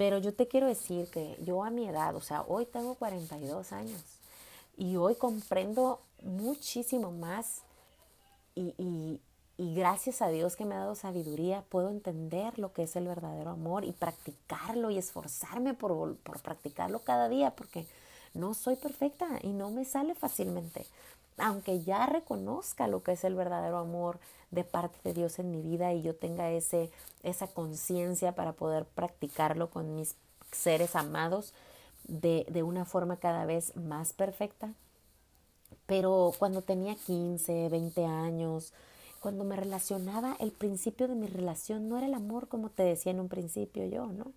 Pero 0.01 0.17
yo 0.17 0.33
te 0.33 0.47
quiero 0.47 0.65
decir 0.65 1.11
que 1.11 1.37
yo 1.43 1.63
a 1.63 1.69
mi 1.69 1.87
edad, 1.87 2.15
o 2.15 2.21
sea, 2.21 2.41
hoy 2.47 2.65
tengo 2.65 2.95
42 2.95 3.71
años 3.71 4.01
y 4.75 4.95
hoy 4.95 5.13
comprendo 5.13 6.01
muchísimo 6.23 7.11
más 7.11 7.61
y, 8.55 8.73
y 9.57 9.75
gracias 9.75 10.23
a 10.23 10.29
Dios 10.29 10.55
que 10.55 10.65
me 10.65 10.73
ha 10.73 10.79
dado 10.79 10.95
sabiduría, 10.95 11.63
puedo 11.69 11.91
entender 11.91 12.57
lo 12.57 12.73
que 12.73 12.81
es 12.81 12.95
el 12.95 13.05
verdadero 13.05 13.51
amor 13.51 13.85
y 13.85 13.91
practicarlo 13.91 14.89
y 14.89 14.97
esforzarme 14.97 15.75
por, 15.75 16.15
por, 16.15 16.41
practicarlo 16.41 16.97
cada 17.03 17.29
día, 17.29 17.51
porque 17.51 17.85
no 18.33 18.55
soy 18.55 18.77
perfecta 18.77 19.27
y 19.43 19.49
no 19.49 19.69
me 19.69 19.85
sale 19.85 20.15
fácilmente. 20.15 20.87
Aunque 21.41 21.81
ya 21.81 22.05
reconozca 22.05 22.87
lo 22.87 23.03
que 23.03 23.13
es 23.13 23.23
el 23.23 23.35
verdadero 23.35 23.77
amor 23.77 24.19
de 24.51 24.63
parte 24.63 24.97
de 25.03 25.13
Dios 25.13 25.39
en 25.39 25.51
mi 25.51 25.61
vida 25.61 25.93
y 25.93 26.01
yo 26.01 26.15
tenga 26.15 26.51
ese, 26.51 26.91
esa 27.23 27.47
conciencia 27.47 28.33
para 28.33 28.53
poder 28.53 28.85
practicarlo 28.85 29.69
con 29.69 29.95
mis 29.95 30.15
seres 30.51 30.95
amados 30.95 31.53
de, 32.07 32.45
de 32.49 32.63
una 32.63 32.85
forma 32.85 33.17
cada 33.17 33.45
vez 33.45 33.75
más 33.75 34.13
perfecta. 34.13 34.73
Pero 35.85 36.33
cuando 36.37 36.61
tenía 36.61 36.95
15, 36.95 37.69
20 37.69 38.05
años, 38.05 38.73
cuando 39.19 39.43
me 39.43 39.55
relacionaba, 39.55 40.35
el 40.39 40.51
principio 40.51 41.07
de 41.07 41.15
mi 41.15 41.27
relación 41.27 41.89
no 41.89 41.97
era 41.97 42.07
el 42.07 42.13
amor 42.13 42.47
como 42.47 42.69
te 42.69 42.83
decía 42.83 43.11
en 43.11 43.19
un 43.19 43.29
principio 43.29 43.85
yo, 43.85 44.07
¿no? 44.07 44.33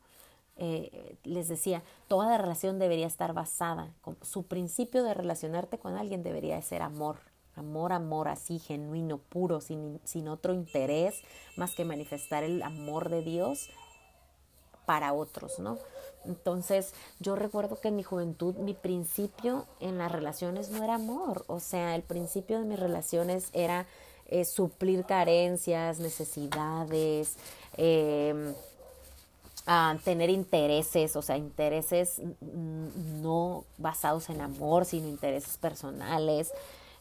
Eh, 0.56 1.16
les 1.24 1.48
decía, 1.48 1.82
toda 2.06 2.38
relación 2.38 2.78
debería 2.78 3.08
estar 3.08 3.32
basada, 3.32 3.92
su 4.22 4.44
principio 4.44 5.02
de 5.02 5.12
relacionarte 5.12 5.78
con 5.78 5.96
alguien 5.96 6.22
debería 6.22 6.62
ser 6.62 6.82
amor, 6.82 7.16
amor, 7.56 7.92
amor 7.92 8.28
así, 8.28 8.60
genuino, 8.60 9.18
puro, 9.18 9.60
sin, 9.60 10.00
sin 10.04 10.28
otro 10.28 10.52
interés 10.54 11.22
más 11.56 11.74
que 11.74 11.84
manifestar 11.84 12.44
el 12.44 12.62
amor 12.62 13.08
de 13.10 13.22
Dios 13.22 13.68
para 14.86 15.12
otros, 15.12 15.58
¿no? 15.58 15.78
Entonces, 16.24 16.94
yo 17.18 17.36
recuerdo 17.36 17.80
que 17.80 17.88
en 17.88 17.96
mi 17.96 18.02
juventud 18.02 18.54
mi 18.54 18.74
principio 18.74 19.66
en 19.80 19.98
las 19.98 20.12
relaciones 20.12 20.70
no 20.70 20.84
era 20.84 20.94
amor, 20.94 21.44
o 21.48 21.58
sea, 21.58 21.96
el 21.96 22.02
principio 22.02 22.60
de 22.60 22.64
mis 22.64 22.78
relaciones 22.78 23.48
era 23.52 23.86
eh, 24.26 24.44
suplir 24.44 25.04
carencias, 25.04 25.98
necesidades, 25.98 27.36
em, 29.66 29.98
tener 29.98 30.30
intereses, 30.30 31.16
o 31.16 31.22
sea, 31.22 31.36
intereses 31.36 32.20
no 33.22 33.64
basados 33.78 34.28
en 34.30 34.40
amor, 34.40 34.84
sino 34.84 35.08
intereses 35.08 35.56
personales 35.58 36.52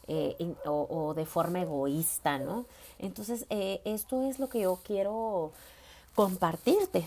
eh, 0.08 0.55
o, 0.65 1.13
de 1.13 1.25
forma 1.25 1.62
egoísta, 1.62 2.38
¿no? 2.38 2.65
Entonces, 3.00 3.46
eh, 3.50 3.82
esto 3.86 4.24
es 4.24 4.39
lo 4.39 4.50
que 4.50 4.62
yo 4.62 4.79
quiero 4.84 5.51
compartirte 6.15 7.05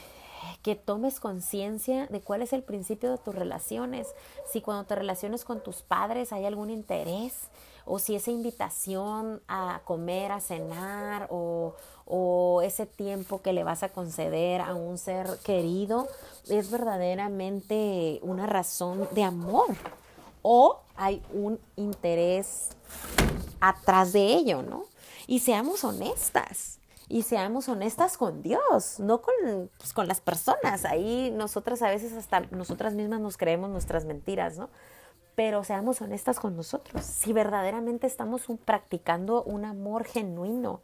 que 0.63 0.75
tomes 0.75 1.21
conciencia 1.21 2.07
de 2.07 2.21
cuál 2.21 2.43
es 2.43 2.53
el 2.53 2.63
principio 2.63 3.11
de 3.11 3.19
tus 3.19 3.35
relaciones. 3.35 4.09
Si 4.51 4.61
cuando 4.61 4.85
te 4.85 4.95
relaciones 4.95 5.45
con 5.45 5.63
tus 5.63 5.83
padres 5.83 6.33
hay 6.33 6.45
algún 6.45 6.71
interés, 6.71 7.49
o 7.85 7.99
si 7.99 8.17
esa 8.17 8.33
invitación 8.33 9.41
a 9.47 9.81
comer, 9.85 10.33
a 10.33 10.41
cenar, 10.41 11.29
o, 11.31 11.75
o 12.05 12.63
ese 12.63 12.87
tiempo 12.87 13.43
que 13.43 13.53
le 13.53 13.65
vas 13.65 13.83
a 13.83 13.89
conceder 13.89 14.61
a 14.61 14.75
un 14.75 14.99
ser 14.99 15.39
querido 15.45 16.09
es 16.49 16.71
verdaderamente 16.71 18.21
una 18.23 18.47
razón 18.47 19.09
de 19.13 19.25
amor 19.25 19.67
o 20.43 20.81
hay 20.97 21.23
un 21.33 21.59
interés 21.75 22.69
atrás 23.61 24.13
de 24.13 24.35
ello, 24.35 24.63
¿no? 24.63 24.85
Y 25.27 25.41
seamos 25.41 25.83
honestas 25.83 26.79
y 27.09 27.23
seamos 27.23 27.69
honestas 27.69 28.17
con 28.19 28.43
Dios, 28.43 28.99
no 28.99 29.23
con, 29.23 29.71
pues, 29.79 29.93
con 29.93 30.09
las 30.09 30.21
personas. 30.21 30.85
Ahí 30.85 31.31
nosotras 31.33 31.83
a 31.83 31.89
veces 31.89 32.13
hasta 32.13 32.41
nosotras 32.51 32.95
mismas 32.95 33.21
nos 33.21 33.37
creemos 33.37 33.71
nuestras 33.71 34.05
mentiras, 34.05 34.59
¿no? 34.59 34.69
Pero 35.35 35.63
seamos 35.65 36.01
honestas 36.01 36.41
con 36.41 36.57
nosotros. 36.57 37.05
Si 37.05 37.33
verdaderamente 37.33 38.07
estamos 38.07 38.43
practicando 38.65 39.43
un 39.45 39.65
amor 39.65 40.05
genuino, 40.05 40.81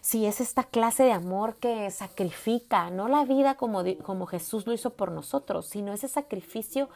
si 0.00 0.26
es 0.26 0.40
esta 0.40 0.64
clase 0.64 1.04
de 1.04 1.12
amor 1.12 1.56
que 1.56 1.90
sacrifica, 1.90 2.90
no 2.90 3.08
la 3.08 3.24
vida 3.24 3.56
como, 3.56 3.82
como 4.02 4.26
Jesús 4.26 4.66
lo 4.66 4.72
hizo 4.72 4.90
por 4.90 5.10
nosotros, 5.10 5.66
sino 5.66 5.92
ese 5.92 6.08
sacrificio 6.08 6.88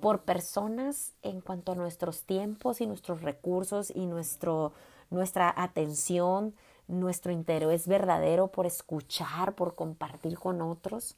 por 0.00 0.22
personas 0.22 1.12
en 1.22 1.40
cuanto 1.40 1.72
a 1.72 1.74
nuestros 1.74 2.22
tiempos 2.22 2.80
y 2.80 2.86
nuestros 2.86 3.22
recursos 3.22 3.92
y 3.94 4.06
nuestro, 4.06 4.72
nuestra 5.10 5.52
atención, 5.56 6.54
nuestro 6.88 7.32
interés 7.32 7.86
verdadero 7.86 8.48
por 8.48 8.66
escuchar, 8.66 9.54
por 9.54 9.74
compartir 9.74 10.38
con 10.38 10.60
otros. 10.62 11.16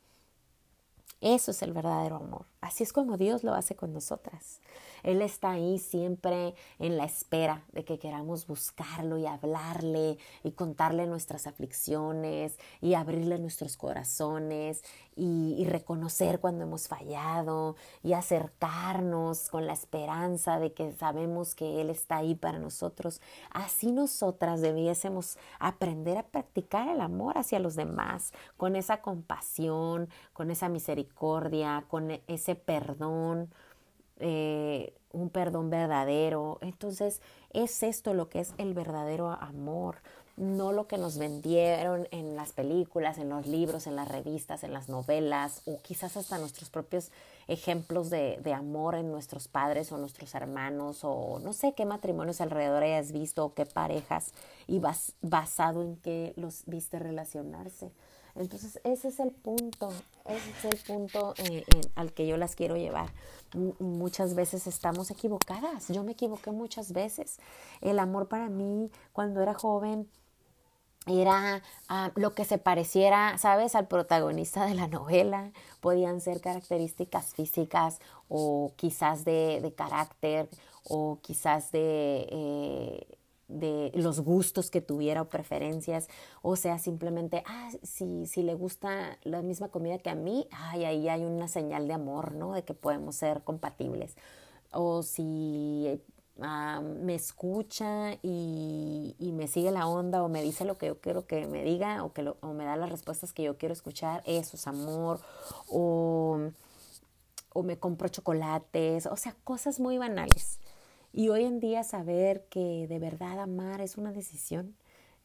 Eso 1.20 1.50
es 1.50 1.62
el 1.62 1.72
verdadero 1.72 2.16
amor. 2.16 2.46
Así 2.60 2.84
es 2.84 2.92
como 2.92 3.16
Dios 3.16 3.44
lo 3.44 3.54
hace 3.54 3.74
con 3.74 3.92
nosotras. 3.92 4.60
Él 5.02 5.22
está 5.22 5.52
ahí 5.52 5.78
siempre 5.78 6.54
en 6.78 6.96
la 6.96 7.04
espera 7.04 7.64
de 7.72 7.84
que 7.84 7.98
queramos 7.98 8.46
buscarlo 8.46 9.18
y 9.18 9.26
hablarle 9.26 10.18
y 10.44 10.52
contarle 10.52 11.06
nuestras 11.06 11.46
aflicciones 11.46 12.58
y 12.80 12.94
abrirle 12.94 13.38
nuestros 13.38 13.76
corazones 13.76 14.82
y, 15.18 15.64
reconocer 15.68 16.40
cuando 16.40 16.64
hemos 16.64 16.88
fallado 16.88 17.76
y 18.02 18.12
acercarnos 18.12 19.50
con 19.50 19.66
la 19.66 19.72
esperanza 19.72 20.58
de 20.58 20.72
que 20.72 20.92
sabemos 20.92 21.54
que 21.54 21.80
Él 21.80 21.90
está 21.90 22.18
ahí 22.18 22.34
para 22.34 22.58
nosotros. 22.58 23.20
Así 23.50 23.92
nosotras 23.92 24.60
debiésemos 24.60 25.36
aprender 25.58 26.16
a 26.16 26.22
practicar 26.22 26.88
el 26.88 27.00
amor 27.00 27.36
hacia 27.36 27.58
los 27.58 27.74
demás 27.74 28.32
con 28.56 28.76
esa 28.76 29.02
compasión, 29.02 30.08
con 30.32 30.50
esa 30.50 30.68
misericordia, 30.68 31.84
con 31.88 32.20
ese 32.26 32.54
perdón 32.54 33.50
eh, 34.20 34.94
un 35.12 35.30
perdón 35.30 35.70
verdadero. 35.70 36.58
Entonces 36.60 37.20
es 37.52 37.82
esto 37.82 38.14
lo 38.14 38.28
que 38.28 38.40
es 38.40 38.52
el 38.58 38.74
verdadero 38.74 39.30
amor, 39.30 39.96
no 40.36 40.72
lo 40.72 40.86
que 40.86 40.98
nos 40.98 41.18
vendieron 41.18 42.06
en 42.12 42.36
las 42.36 42.52
películas, 42.52 43.18
en 43.18 43.28
los 43.28 43.46
libros, 43.46 43.86
en 43.86 43.96
las 43.96 44.06
revistas, 44.06 44.62
en 44.62 44.72
las 44.72 44.88
novelas 44.88 45.62
o 45.66 45.80
quizás 45.82 46.16
hasta 46.16 46.38
nuestros 46.38 46.70
propios 46.70 47.10
ejemplos 47.48 48.08
de, 48.10 48.38
de 48.42 48.52
amor 48.52 48.94
en 48.94 49.10
nuestros 49.10 49.48
padres 49.48 49.90
o 49.90 49.98
nuestros 49.98 50.34
hermanos 50.34 51.00
o 51.02 51.40
no 51.42 51.52
sé 51.52 51.74
qué 51.74 51.86
matrimonios 51.86 52.40
alrededor 52.40 52.84
hayas 52.84 53.10
visto 53.10 53.44
o 53.44 53.54
qué 53.54 53.66
parejas 53.66 54.32
y 54.68 54.80
basado 55.22 55.82
en 55.82 55.96
qué 55.96 56.34
los 56.36 56.62
viste 56.66 56.98
relacionarse. 56.98 57.90
Entonces, 58.38 58.80
ese 58.84 59.08
es 59.08 59.18
el 59.18 59.32
punto, 59.32 59.92
ese 60.26 60.50
es 60.50 60.64
el 60.64 60.78
punto 60.86 61.34
eh, 61.38 61.64
al 61.96 62.12
que 62.12 62.26
yo 62.26 62.36
las 62.36 62.54
quiero 62.54 62.76
llevar. 62.76 63.10
Muchas 63.54 64.34
veces 64.34 64.66
estamos 64.66 65.10
equivocadas, 65.10 65.88
yo 65.88 66.02
me 66.04 66.12
equivoqué 66.12 66.50
muchas 66.50 66.92
veces. 66.92 67.38
El 67.80 67.98
amor 67.98 68.28
para 68.28 68.48
mí 68.48 68.90
cuando 69.12 69.40
era 69.40 69.54
joven 69.54 70.08
era 71.06 71.62
ah, 71.88 72.10
lo 72.16 72.34
que 72.34 72.44
se 72.44 72.58
pareciera, 72.58 73.38
¿sabes?, 73.38 73.74
al 73.74 73.88
protagonista 73.88 74.66
de 74.66 74.74
la 74.74 74.88
novela. 74.88 75.52
Podían 75.80 76.20
ser 76.20 76.40
características 76.40 77.34
físicas 77.34 78.00
o 78.28 78.72
quizás 78.76 79.24
de, 79.24 79.72
carácter 79.76 80.48
o 80.84 81.18
quizás 81.22 81.72
de... 81.72 82.26
Eh, 82.30 83.17
de 83.48 83.90
los 83.94 84.20
gustos 84.20 84.70
que 84.70 84.80
tuviera 84.80 85.22
o 85.22 85.28
preferencias, 85.28 86.08
o 86.42 86.54
sea, 86.56 86.78
simplemente, 86.78 87.42
ah, 87.46 87.70
si, 87.82 88.26
si 88.26 88.42
le 88.42 88.54
gusta 88.54 89.18
la 89.24 89.42
misma 89.42 89.68
comida 89.68 89.98
que 89.98 90.10
a 90.10 90.14
mí, 90.14 90.46
ay, 90.52 90.84
ahí 90.84 91.08
hay 91.08 91.24
una 91.24 91.48
señal 91.48 91.88
de 91.88 91.94
amor, 91.94 92.32
¿no? 92.32 92.52
De 92.52 92.62
que 92.62 92.74
podemos 92.74 93.16
ser 93.16 93.42
compatibles. 93.42 94.16
O 94.70 95.02
si 95.02 96.00
ah, 96.40 96.82
me 96.82 97.14
escucha 97.14 98.12
y, 98.22 99.14
me 99.18 99.48
sigue 99.48 99.70
la 99.70 99.86
onda 99.86 100.22
o 100.22 100.28
me 100.28 100.42
dice 100.42 100.64
lo 100.64 100.76
que 100.76 100.86
yo 100.86 101.00
quiero 101.00 101.26
que 101.26 101.46
me 101.46 101.62
diga 101.62 102.04
o, 102.04 102.12
que 102.12 102.28
o 102.40 102.52
me 102.52 102.64
da 102.64 102.76
las 102.76 102.90
respuestas 102.90 103.32
que 103.32 103.44
yo 103.44 103.56
quiero 103.56 103.72
escuchar, 103.72 104.22
eso 104.26 104.56
es 104.56 104.66
amor. 104.66 105.20
O, 105.68 106.50
o 107.54 107.62
me 107.62 107.78
compro 107.78 108.08
chocolates, 108.08 109.06
o 109.06 109.16
sea, 109.16 109.34
cosas 109.44 109.80
muy 109.80 109.96
banales. 109.96 110.58
Y 111.18 111.30
hoy 111.30 111.46
en 111.46 111.58
día 111.58 111.82
saber 111.82 112.44
que 112.44 112.86
de 112.86 113.00
verdad 113.00 113.40
amar 113.40 113.80
es 113.80 113.96
una 113.98 114.12
decisión, 114.12 114.76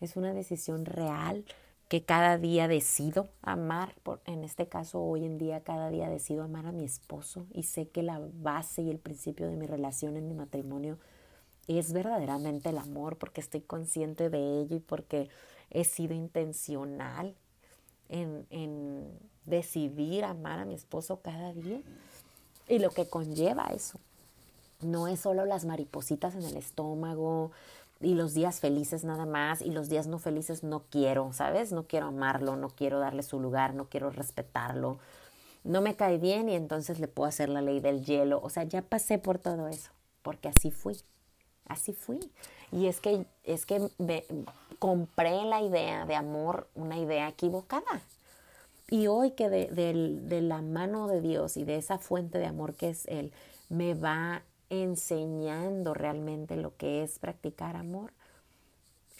es 0.02 0.16
una 0.16 0.34
decisión 0.34 0.86
real, 0.86 1.46
que 1.88 2.04
cada 2.04 2.40
día 2.40 2.68
decido 2.68 3.30
amar, 3.44 3.94
por, 4.02 4.20
en 4.26 4.44
este 4.44 4.68
caso 4.68 5.04
hoy 5.04 5.24
en 5.24 5.38
día 5.38 5.62
cada 5.62 5.92
día 5.92 6.10
decido 6.10 6.42
amar 6.42 6.66
a 6.66 6.72
mi 6.72 6.84
esposo 6.84 7.46
y 7.54 7.62
sé 7.62 7.90
que 7.90 8.02
la 8.02 8.20
base 8.42 8.82
y 8.82 8.90
el 8.90 8.98
principio 8.98 9.48
de 9.48 9.56
mi 9.56 9.68
relación 9.68 10.18
en 10.18 10.28
mi 10.28 10.34
matrimonio 10.34 10.98
es 11.68 11.94
verdaderamente 11.94 12.70
el 12.70 12.80
amor 12.80 13.20
porque 13.20 13.42
estoy 13.42 13.62
consciente 13.62 14.32
de 14.32 14.62
ello 14.62 14.78
y 14.78 14.80
porque 14.80 15.30
he 15.70 15.84
sido 15.84 16.16
intencional 16.16 17.36
en, 18.10 18.48
en 18.50 19.20
decidir 19.46 20.24
amar 20.24 20.58
a 20.58 20.66
mi 20.66 20.74
esposo 20.74 21.22
cada 21.22 21.54
día 21.54 21.82
y 22.68 22.80
lo 22.80 22.90
que 22.90 23.08
conlleva 23.08 23.68
eso. 23.68 24.00
No 24.84 25.08
es 25.08 25.20
solo 25.20 25.46
las 25.46 25.66
maripositas 25.66 26.36
en 26.36 26.44
el 26.44 26.58
estómago 26.58 27.52
y 28.00 28.16
los 28.16 28.34
días 28.34 28.60
felices 28.60 29.04
nada 29.04 29.26
más 29.26 29.62
y 29.62 29.72
los 29.72 29.90
días 29.90 30.08
no 30.08 30.20
felices 30.20 30.64
no 30.64 30.84
quiero, 30.90 31.32
¿sabes? 31.34 31.72
No 31.72 31.84
quiero 31.84 32.08
amarlo, 32.08 32.56
no 32.56 32.70
quiero 32.70 33.00
darle 33.00 33.24
su 33.24 33.40
lugar, 33.40 33.74
no 33.74 33.86
quiero 33.86 34.10
respetarlo. 34.10 35.00
No 35.64 35.82
me 35.82 35.96
cae 35.96 36.18
bien 36.18 36.50
y 36.50 36.56
entonces 36.56 37.00
le 37.00 37.08
puedo 37.08 37.30
hacer 37.30 37.50
la 37.50 37.62
ley 37.62 37.80
del 37.80 38.04
hielo. 38.04 38.42
O 38.44 38.50
sea, 38.50 38.64
ya 38.64 38.82
pasé 38.82 39.18
por 39.18 39.40
todo 39.40 39.68
eso, 39.68 39.92
porque 40.22 40.50
así 40.50 40.72
fui. 40.72 40.98
Así 41.66 41.94
fui. 41.94 42.20
Y 42.72 42.88
es 42.88 43.00
que, 43.00 43.26
es 43.44 43.66
que 43.66 43.90
me, 43.98 44.26
compré 44.80 45.46
la 45.46 45.62
idea 45.62 46.06
de 46.06 46.16
amor, 46.16 46.68
una 46.76 46.98
idea 46.98 47.30
equivocada. 47.30 48.02
Y 48.90 49.08
hoy 49.08 49.32
que 49.32 49.50
de, 49.50 49.68
de, 49.68 50.42
la 50.42 50.62
mano 50.62 51.08
de 51.08 51.22
Dios 51.22 51.56
y 51.56 51.64
de 51.64 51.78
esa 51.78 51.98
fuente 52.00 52.38
de 52.38 52.48
amor 52.48 52.76
que 52.76 52.90
es 52.90 53.08
Él, 53.08 53.32
me 53.70 53.94
va 53.94 54.44
enseñando 54.82 55.94
realmente 55.94 56.56
lo 56.56 56.76
que 56.78 57.04
es 57.04 57.20
practicar 57.20 57.76
amor, 57.76 58.14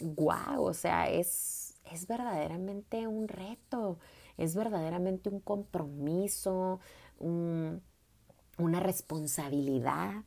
wow, 0.00 0.64
o 0.64 0.74
sea, 0.74 1.08
es, 1.08 1.76
es 1.90 2.06
verdaderamente 2.06 3.06
un 3.06 3.28
reto, 3.28 3.98
es 4.36 4.54
verdaderamente 4.54 5.28
un 5.28 5.40
compromiso, 5.40 6.80
una 7.20 8.80
responsabilidad. 8.80 10.24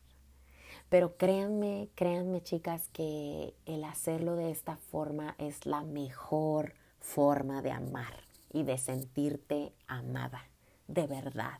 Pero 0.90 1.18
créanme, 1.18 1.90
créanme 1.96 2.42
chicas, 2.42 2.88
que 2.94 3.54
el 3.66 3.84
hacerlo 3.84 4.36
de 4.36 4.52
esta 4.52 4.78
forma 4.78 5.36
es 5.38 5.66
la 5.66 5.84
mejor 5.84 6.76
forma 7.00 7.62
de 7.62 7.72
amar 7.72 8.24
y 8.54 8.64
de 8.64 8.78
sentirte 8.78 9.74
amada, 9.88 10.50
de 10.88 11.08
verdad. 11.08 11.60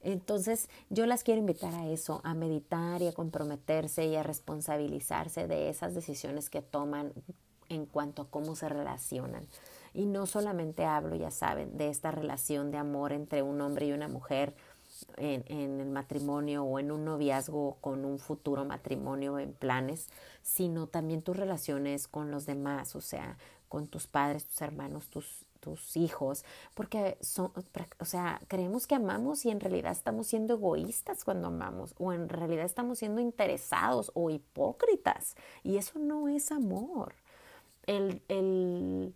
Entonces, 0.00 0.68
yo 0.90 1.06
las 1.06 1.24
quiero 1.24 1.40
invitar 1.40 1.74
a 1.74 1.88
eso, 1.88 2.20
a 2.24 2.34
meditar 2.34 3.02
y 3.02 3.08
a 3.08 3.12
comprometerse 3.12 4.06
y 4.06 4.16
a 4.16 4.22
responsabilizarse 4.22 5.48
de 5.48 5.68
esas 5.68 5.94
decisiones 5.94 6.50
que 6.50 6.62
toman 6.62 7.12
en 7.68 7.86
cuanto 7.86 8.22
a 8.22 8.30
cómo 8.30 8.56
se 8.56 8.68
relacionan. 8.68 9.46
Y 9.94 10.06
no 10.06 10.26
solamente 10.26 10.84
hablo, 10.84 11.16
ya 11.16 11.30
saben, 11.30 11.76
de 11.76 11.88
esta 11.88 12.10
relación 12.10 12.70
de 12.70 12.78
amor 12.78 13.12
entre 13.12 13.42
un 13.42 13.60
hombre 13.60 13.86
y 13.86 13.92
una 13.92 14.08
mujer 14.08 14.54
en, 15.16 15.80
el 15.80 15.90
matrimonio 15.90 16.64
o 16.64 16.78
en 16.78 16.90
un 16.90 17.04
noviazgo 17.04 17.76
con 17.80 18.04
un 18.04 18.18
futuro 18.18 18.64
matrimonio 18.64 19.38
en 19.38 19.52
planes, 19.52 20.08
sino 20.42 20.86
también 20.86 21.22
tus 21.22 21.36
relaciones 21.36 22.08
con 22.08 22.30
los 22.30 22.46
demás, 22.46 22.96
o 22.96 23.00
sea, 23.00 23.38
con 23.68 23.86
tus 23.86 24.06
padres, 24.06 24.46
tus 24.46 24.62
hermanos, 24.62 25.08
tus 25.08 25.44
tus 25.60 25.96
hijos, 25.96 26.44
porque 26.74 27.18
son, 27.20 27.52
o 27.98 28.04
sea, 28.04 28.40
creemos 28.48 28.86
que 28.86 28.94
amamos 28.94 29.44
y 29.44 29.50
en 29.50 29.60
realidad 29.60 29.92
estamos 29.92 30.26
siendo 30.26 30.54
egoístas 30.54 31.24
cuando 31.24 31.48
amamos, 31.48 31.94
o 31.98 32.12
en 32.12 32.28
realidad 32.28 32.64
estamos 32.64 32.98
siendo 32.98 33.20
interesados 33.20 34.10
o 34.14 34.30
hipócritas, 34.30 35.36
y 35.62 35.76
eso 35.76 35.98
no 35.98 36.28
es 36.28 36.52
amor. 36.52 37.14
El, 37.86 38.22
el, 38.28 39.14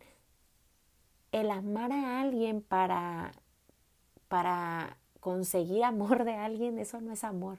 el 1.33 1.50
amar 1.50 1.92
a 1.92 2.20
alguien 2.20 2.62
para, 2.62 3.33
para 4.28 4.96
conseguir 5.20 5.85
amor 5.85 6.24
de 6.24 6.35
alguien, 6.35 6.78
eso 6.78 7.00
no 7.00 7.12
es 7.12 7.24
amor. 7.24 7.59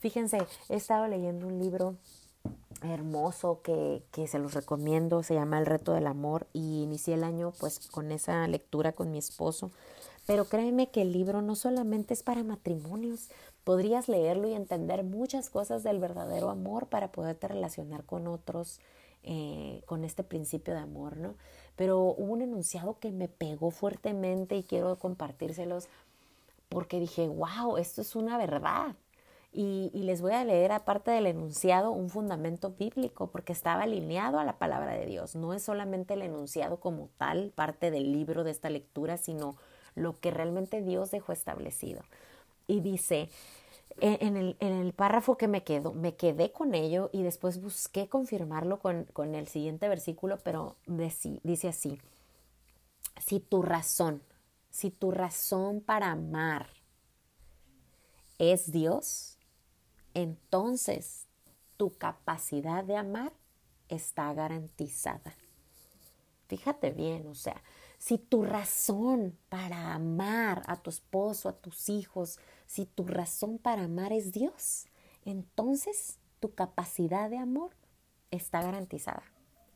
Fíjense, 0.00 0.38
he 0.68 0.76
estado 0.76 1.08
leyendo 1.08 1.46
un 1.46 1.58
libro 1.58 1.96
hermoso 2.82 3.60
que, 3.62 4.02
que, 4.12 4.26
se 4.26 4.38
los 4.38 4.54
recomiendo, 4.54 5.22
se 5.22 5.34
llama 5.34 5.58
El 5.58 5.66
reto 5.66 5.92
del 5.92 6.06
amor 6.06 6.46
y 6.52 6.82
inicié 6.82 7.14
el 7.14 7.24
año 7.24 7.52
pues 7.58 7.88
con 7.88 8.12
esa 8.12 8.46
lectura 8.46 8.92
con 8.92 9.10
mi 9.10 9.18
esposo. 9.18 9.70
Pero 10.26 10.44
créeme 10.44 10.90
que 10.90 11.02
el 11.02 11.12
libro 11.12 11.40
no 11.40 11.56
solamente 11.56 12.12
es 12.12 12.22
para 12.22 12.44
matrimonios, 12.44 13.30
podrías 13.64 14.08
leerlo 14.08 14.46
y 14.48 14.54
entender 14.54 15.02
muchas 15.02 15.50
cosas 15.50 15.82
del 15.82 15.98
verdadero 15.98 16.50
amor 16.50 16.86
para 16.86 17.10
poderte 17.12 17.48
relacionar 17.48 18.04
con 18.04 18.26
otros 18.26 18.80
eh, 19.24 19.82
con 19.86 20.04
este 20.04 20.22
principio 20.22 20.74
de 20.74 20.80
amor, 20.80 21.16
¿no? 21.16 21.34
Pero 21.76 21.98
hubo 21.98 22.32
un 22.32 22.40
enunciado 22.40 22.98
que 22.98 23.10
me 23.10 23.28
pegó 23.28 23.70
fuertemente 23.70 24.56
y 24.56 24.62
quiero 24.62 24.96
compartírselos 24.96 25.88
porque 26.68 27.00
dije, 27.00 27.28
wow, 27.28 27.76
esto 27.76 28.00
es 28.00 28.16
una 28.16 28.38
verdad. 28.38 28.94
Y, 29.50 29.90
les 29.94 30.20
voy 30.20 30.32
a 30.32 30.44
leer, 30.44 30.72
aparte 30.72 31.10
del 31.10 31.26
enunciado, 31.26 31.90
un 31.90 32.10
fundamento 32.10 32.74
bíblico, 32.78 33.30
porque 33.30 33.52
estaba 33.52 33.82
alineado 33.82 34.38
a 34.38 34.44
la 34.44 34.58
palabra 34.58 34.92
de 34.92 35.06
Dios. 35.06 35.34
No 35.34 35.54
es 35.54 35.62
solamente 35.62 36.14
el 36.14 36.22
enunciado 36.22 36.78
como 36.78 37.08
tal, 37.16 37.50
parte 37.54 37.90
del 37.90 38.12
libro 38.12 38.44
de 38.44 38.50
esta 38.50 38.70
lectura, 38.70 39.16
sino 39.16 39.56
lo 39.94 40.20
que 40.20 40.30
realmente 40.30 40.82
Dios 40.82 41.10
dejó 41.10 41.32
establecido. 41.32 42.02
Y 42.66 42.80
dice, 42.80 43.30
en 44.00 44.36
el, 44.36 44.56
en 44.60 44.72
el 44.74 44.92
párrafo 44.92 45.36
que 45.36 45.48
me 45.48 45.64
quedo, 45.64 45.92
me 45.92 46.14
quedé 46.14 46.52
con 46.52 46.74
ello 46.74 47.10
y 47.12 47.22
después 47.22 47.60
busqué 47.60 48.08
confirmarlo 48.08 48.78
con, 48.78 49.04
con 49.04 49.34
el 49.34 49.48
siguiente 49.48 49.88
versículo, 49.88 50.38
pero 50.44 50.76
dice 51.42 51.68
así, 51.68 51.98
si 53.18 53.40
tu 53.40 53.62
razón, 53.62 54.22
si 54.70 54.90
tu 54.90 55.10
razón 55.10 55.80
para 55.80 56.12
amar 56.12 56.68
es 58.38 58.70
Dios, 58.70 59.37
entonces 60.22 61.26
tu 61.76 61.96
capacidad 61.96 62.84
de 62.84 62.96
amar 62.96 63.32
está 63.88 64.32
garantizada. 64.34 65.34
Fíjate 66.48 66.90
bien, 66.90 67.26
o 67.26 67.34
sea, 67.34 67.62
si 67.98 68.18
tu 68.18 68.42
razón 68.42 69.36
para 69.48 69.94
amar 69.94 70.62
a 70.66 70.76
tu 70.76 70.90
esposo, 70.90 71.48
a 71.48 71.56
tus 71.56 71.88
hijos, 71.88 72.38
si 72.66 72.86
tu 72.86 73.06
razón 73.06 73.58
para 73.58 73.84
amar 73.84 74.12
es 74.12 74.32
Dios, 74.32 74.86
entonces 75.24 76.18
tu 76.40 76.54
capacidad 76.54 77.28
de 77.28 77.38
amor 77.38 77.70
está 78.30 78.62
garantizada. 78.62 79.24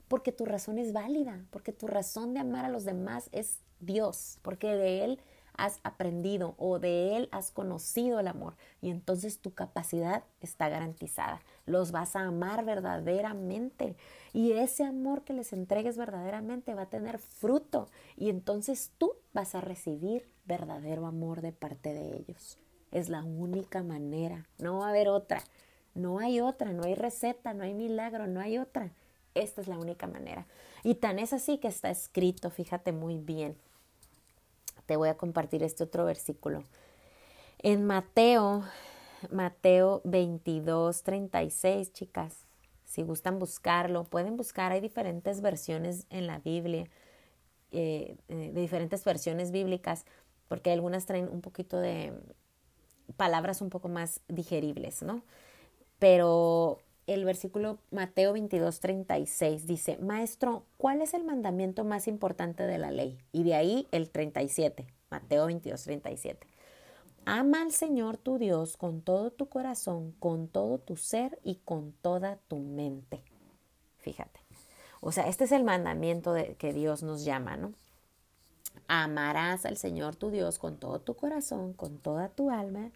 Porque 0.09 0.33
tu 0.33 0.45
razón 0.45 0.79
es 0.79 0.93
válida, 0.93 1.45
porque 1.51 1.73
tu 1.73 1.87
razón 1.87 2.35
de 2.35 2.41
amar 2.41 2.65
a 2.65 2.69
los 2.69 2.85
demás 2.85 3.29
es 3.33 3.61
Dios, 3.81 4.39
porque 4.43 4.69
de 4.69 5.05
Él 5.05 5.21
has 5.57 5.81
aprendido 5.83 6.55
o 6.59 6.79
de 6.79 7.17
Él 7.17 7.29
has 7.33 7.51
conocido 7.51 8.21
el 8.21 8.29
amor 8.29 8.55
y 8.81 8.91
entonces 8.91 9.39
tu 9.39 9.53
capacidad 9.55 10.25
está 10.41 10.69
garantizada. 10.69 11.41
Los 11.67 11.93
vas 11.93 12.17
a 12.17 12.21
amar 12.21 12.65
verdaderamente 12.65 13.97
y 14.33 14.53
ese 14.53 14.85
amor 14.85 15.23
que 15.23 15.33
les 15.33 15.53
entregues 15.53 15.97
verdaderamente 15.97 16.75
va 16.75 16.83
a 16.83 16.91
tener 16.91 17.19
fruto 17.19 17.89
y 18.17 18.31
entonces 18.31 18.93
tú 18.99 19.13
vas 19.33 19.55
a 19.55 19.61
recibir 19.61 20.29
verdadero 20.45 21.07
amor 21.07 21.41
de 21.41 21.53
parte 21.53 21.95
de 21.95 22.17
ellos. 22.17 22.59
Es 22.91 23.09
la 23.09 23.25
única 23.25 23.83
manera, 23.83 24.47
no 24.59 24.79
va 24.79 24.87
a 24.87 24.91
haber 24.91 25.09
otra. 25.09 25.43
No 25.95 26.19
hay 26.19 26.41
otra, 26.41 26.73
no 26.73 26.85
hay 26.85 26.95
receta, 26.95 27.53
no 27.53 27.65
hay 27.65 27.75
milagro, 27.75 28.27
no 28.27 28.41
hay 28.41 28.57
otra. 28.57 28.93
Esta 29.35 29.61
es 29.61 29.69
la 29.69 29.79
única 29.79 30.07
manera. 30.07 30.47
Y 30.83 30.95
tan 30.95 31.19
es 31.19 31.35
así 31.35 31.59
que 31.59 31.69
está 31.69 31.91
escrito, 31.91 32.51
fíjate 32.51 32.93
muy 32.93 33.19
bien 33.19 33.57
te 34.87 34.97
voy 34.97 35.09
a 35.09 35.17
compartir 35.17 35.63
este 35.63 35.85
otro 35.85 36.05
versículo. 36.05 36.65
En 37.59 37.87
Mateo, 37.87 38.65
Mateo 39.31 40.01
22, 40.05 41.03
36, 41.03 41.93
chicas, 41.93 42.47
si 42.85 43.03
gustan 43.03 43.39
buscarlo, 43.39 44.05
pueden 44.05 44.37
buscar, 44.37 44.73
hay 44.73 44.81
diferentes 44.81 45.41
versiones 45.41 46.07
en 46.11 46.27
la 46.27 46.41
Biblia, 46.41 46.89
eh, 47.71 48.17
eh, 48.29 48.51
de 48.53 48.61
diferentes 48.61 49.05
versiones 49.05 49.51
bíblicas, 49.51 50.05
porque 50.49 50.73
algunas 50.73 51.07
traen 51.07 51.29
un 51.29 51.41
poquito 51.41 51.79
de 51.79 52.13
palabras 53.17 53.63
un 53.63 53.71
poco 53.71 53.89
más 53.89 54.21
digeribles, 54.29 55.03
¿no? 55.03 55.23
Pero 55.99 56.81
el 57.07 57.25
versículo 57.25 57.79
Mateo 57.91 58.33
22, 58.33 58.81
36 58.81 59.67
dice, 59.67 59.99
Maestro, 59.99 60.65
¿cuál 60.77 61.03
es 61.03 61.15
el 61.15 61.25
mandamiento 61.25 61.85
más 61.85 62.07
importante 62.07 62.65
de 62.65 62.79
la 62.79 62.91
ley? 62.91 63.19
Y 63.33 63.43
de 63.43 63.55
ahí 63.55 63.89
el 63.91 64.11
37, 64.11 64.87
Mateo 65.11 65.47
22, 65.47 65.83
37. 65.83 66.47
Ama 67.25 67.63
al 67.63 67.73
Señor 67.73 68.17
tu 68.17 68.39
Dios 68.39 68.77
con 68.77 69.01
todo 69.01 69.31
tu 69.31 69.49
corazón, 69.49 70.13
con 70.19 70.49
todo 70.49 70.79
tu 70.79 70.97
ser 70.97 71.39
y 71.45 71.57
con 71.65 71.93
toda 71.93 72.37
tu 72.49 72.59
mente. 72.59 73.23
Fíjate. 73.99 74.41
O 75.01 75.13
sea, 75.13 75.29
este 75.29 75.45
es 75.45 75.53
el 75.53 75.65
mandamiento 75.65 76.35
que 76.59 76.73
Dios 76.73 77.03
nos 77.03 77.25
llama, 77.25 77.57
¿no? 77.57 77.75
Amarás 78.89 79.67
al 79.67 79.77
Señor 79.77 80.17
tu 80.17 80.31
Dios 80.31 80.59
con 80.59 80.77
todo 80.79 81.01
tu 81.01 81.15
corazón, 81.15 81.73
con 81.73 81.99
toda 81.99 82.29
tu 82.29 82.51
alma 82.51 82.91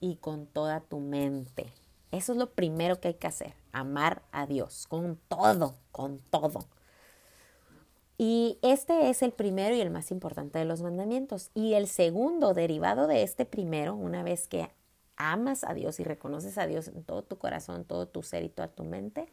y 0.00 0.16
con 0.16 0.46
toda 0.46 0.80
tu 0.80 0.98
mente. 1.00 1.72
Eso 2.12 2.32
es 2.32 2.38
lo 2.38 2.50
primero 2.50 3.00
que 3.00 3.08
hay 3.08 3.14
que 3.14 3.26
hacer, 3.26 3.54
amar 3.72 4.22
a 4.30 4.46
Dios 4.46 4.86
con 4.86 5.18
todo, 5.28 5.74
con 5.90 6.20
todo. 6.30 6.68
Y 8.18 8.58
este 8.62 9.10
es 9.10 9.22
el 9.22 9.32
primero 9.32 9.74
y 9.74 9.80
el 9.80 9.90
más 9.90 10.12
importante 10.12 10.58
de 10.60 10.64
los 10.64 10.82
mandamientos. 10.82 11.50
Y 11.54 11.74
el 11.74 11.88
segundo, 11.88 12.54
derivado 12.54 13.08
de 13.08 13.24
este 13.24 13.44
primero, 13.44 13.96
una 13.96 14.22
vez 14.22 14.46
que 14.46 14.70
amas 15.16 15.64
a 15.64 15.74
Dios 15.74 15.98
y 15.98 16.04
reconoces 16.04 16.58
a 16.58 16.66
Dios 16.66 16.86
en 16.88 17.02
todo 17.02 17.24
tu 17.24 17.38
corazón, 17.38 17.84
todo 17.84 18.06
tu 18.06 18.22
ser 18.22 18.44
y 18.44 18.48
toda 18.48 18.68
tu 18.68 18.84
mente, 18.84 19.26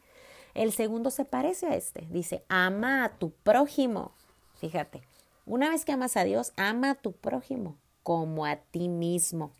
el 0.54 0.72
segundo 0.72 1.10
se 1.10 1.24
parece 1.24 1.66
a 1.66 1.76
este. 1.76 2.08
Dice, 2.10 2.44
ama 2.48 3.04
a 3.04 3.18
tu 3.18 3.30
prójimo. 3.30 4.12
Fíjate, 4.54 5.02
una 5.46 5.70
vez 5.70 5.84
que 5.84 5.92
amas 5.92 6.16
a 6.16 6.24
Dios, 6.24 6.52
ama 6.56 6.90
a 6.90 6.94
tu 6.96 7.12
prójimo 7.12 7.76
como 8.02 8.44
a 8.44 8.56
ti 8.56 8.88
mismo. 8.88 9.52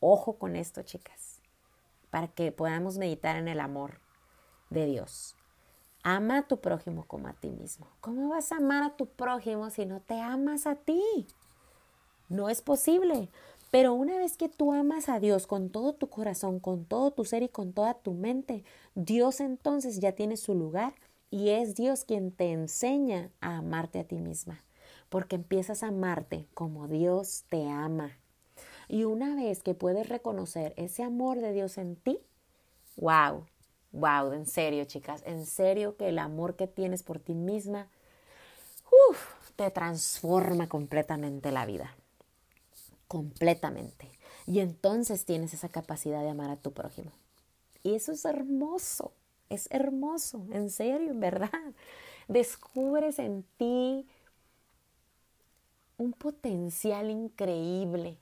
Ojo 0.00 0.38
con 0.38 0.56
esto, 0.56 0.82
chicas, 0.82 1.27
para 2.10 2.28
que 2.28 2.52
podamos 2.52 2.98
meditar 2.98 3.36
en 3.36 3.48
el 3.48 3.60
amor 3.60 4.00
de 4.70 4.86
Dios. 4.86 5.36
Ama 6.02 6.38
a 6.38 6.48
tu 6.48 6.60
prójimo 6.60 7.04
como 7.06 7.28
a 7.28 7.34
ti 7.34 7.50
mismo. 7.50 7.86
¿Cómo 8.00 8.28
vas 8.28 8.52
a 8.52 8.56
amar 8.56 8.82
a 8.82 8.96
tu 8.96 9.06
prójimo 9.06 9.70
si 9.70 9.84
no 9.86 10.00
te 10.00 10.20
amas 10.20 10.66
a 10.66 10.76
ti? 10.76 11.02
No 12.28 12.48
es 12.48 12.62
posible. 12.62 13.30
Pero 13.70 13.92
una 13.92 14.16
vez 14.16 14.36
que 14.36 14.48
tú 14.48 14.72
amas 14.72 15.08
a 15.08 15.20
Dios 15.20 15.46
con 15.46 15.68
todo 15.68 15.92
tu 15.92 16.08
corazón, 16.08 16.58
con 16.58 16.86
todo 16.86 17.10
tu 17.10 17.24
ser 17.24 17.42
y 17.42 17.48
con 17.48 17.72
toda 17.72 17.94
tu 17.94 18.14
mente, 18.14 18.64
Dios 18.94 19.40
entonces 19.40 20.00
ya 20.00 20.12
tiene 20.12 20.38
su 20.38 20.54
lugar 20.54 20.94
y 21.30 21.50
es 21.50 21.74
Dios 21.74 22.04
quien 22.04 22.32
te 22.32 22.52
enseña 22.52 23.30
a 23.40 23.58
amarte 23.58 24.00
a 24.00 24.04
ti 24.04 24.20
misma, 24.20 24.64
porque 25.10 25.36
empiezas 25.36 25.82
a 25.82 25.88
amarte 25.88 26.46
como 26.54 26.88
Dios 26.88 27.44
te 27.50 27.68
ama. 27.68 28.16
Y 28.88 29.04
una 29.04 29.34
vez 29.34 29.62
que 29.62 29.74
puedes 29.74 30.08
reconocer 30.08 30.72
ese 30.76 31.02
amor 31.02 31.40
de 31.40 31.52
Dios 31.52 31.78
en 31.78 31.96
ti, 31.96 32.18
wow, 32.96 33.46
wow, 33.92 34.32
en 34.32 34.46
serio 34.46 34.84
chicas, 34.86 35.22
en 35.26 35.46
serio 35.46 35.96
que 35.96 36.08
el 36.08 36.18
amor 36.18 36.56
que 36.56 36.66
tienes 36.66 37.02
por 37.02 37.18
ti 37.18 37.34
misma, 37.34 37.88
te 39.58 39.70
transforma 39.72 40.68
completamente 40.68 41.50
la 41.50 41.66
vida, 41.66 41.96
completamente. 43.08 44.08
Y 44.46 44.60
entonces 44.60 45.24
tienes 45.24 45.52
esa 45.52 45.68
capacidad 45.68 46.22
de 46.22 46.30
amar 46.30 46.50
a 46.50 46.56
tu 46.56 46.72
prójimo. 46.72 47.10
Y 47.82 47.94
eso 47.94 48.12
es 48.12 48.24
hermoso, 48.24 49.12
es 49.50 49.66
hermoso, 49.72 50.46
en 50.52 50.70
serio, 50.70 51.10
en 51.10 51.18
verdad. 51.18 51.50
Descubres 52.28 53.18
en 53.18 53.44
ti 53.56 54.06
un 55.96 56.12
potencial 56.12 57.10
increíble 57.10 58.16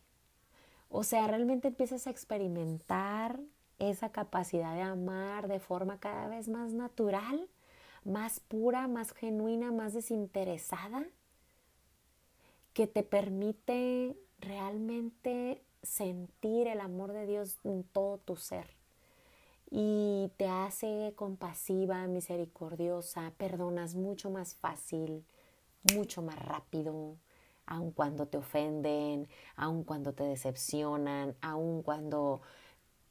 o 0.97 1.05
sea, 1.05 1.27
realmente 1.27 1.69
empiezas 1.69 2.07
a 2.07 2.11
experimentar 2.11 3.39
esa 3.79 4.13
capacidad 4.13 4.75
de 4.75 4.81
amar 4.81 5.47
de 5.47 5.61
forma 5.61 6.01
cada 6.01 6.27
vez 6.27 6.49
más 6.49 6.73
natural, 6.73 7.51
más 8.03 8.41
pura, 8.41 8.89
más 8.89 9.13
genuina, 9.13 9.73
más 9.73 9.93
desinteresada, 9.93 11.05
que 12.73 12.87
te 12.87 13.03
permite 13.03 14.17
realmente 14.39 15.63
sentir 15.83 16.67
el 16.67 16.81
amor 16.81 17.13
de 17.13 17.27
Dios 17.27 17.59
en 17.65 17.85
todo 17.85 18.17
tu 18.17 18.37
ser. 18.37 18.67
Y 19.71 20.31
te 20.39 20.49
hace 20.49 21.13
compasiva, 21.15 22.07
misericordiosa, 22.07 23.35
perdonas 23.37 23.97
mucho 23.97 24.31
más 24.31 24.55
fácil, 24.55 25.27
mucho 25.95 26.23
más 26.23 26.39
rápido, 26.39 27.19
aun 27.67 27.91
cuando 27.91 28.27
te 28.27 28.39
ofenden, 28.39 29.29
aun 29.57 29.85
cuando 29.85 30.13
te 30.13 30.25
decepcionan, 30.25 31.37
aun 31.41 31.83
cuando 31.83 32.41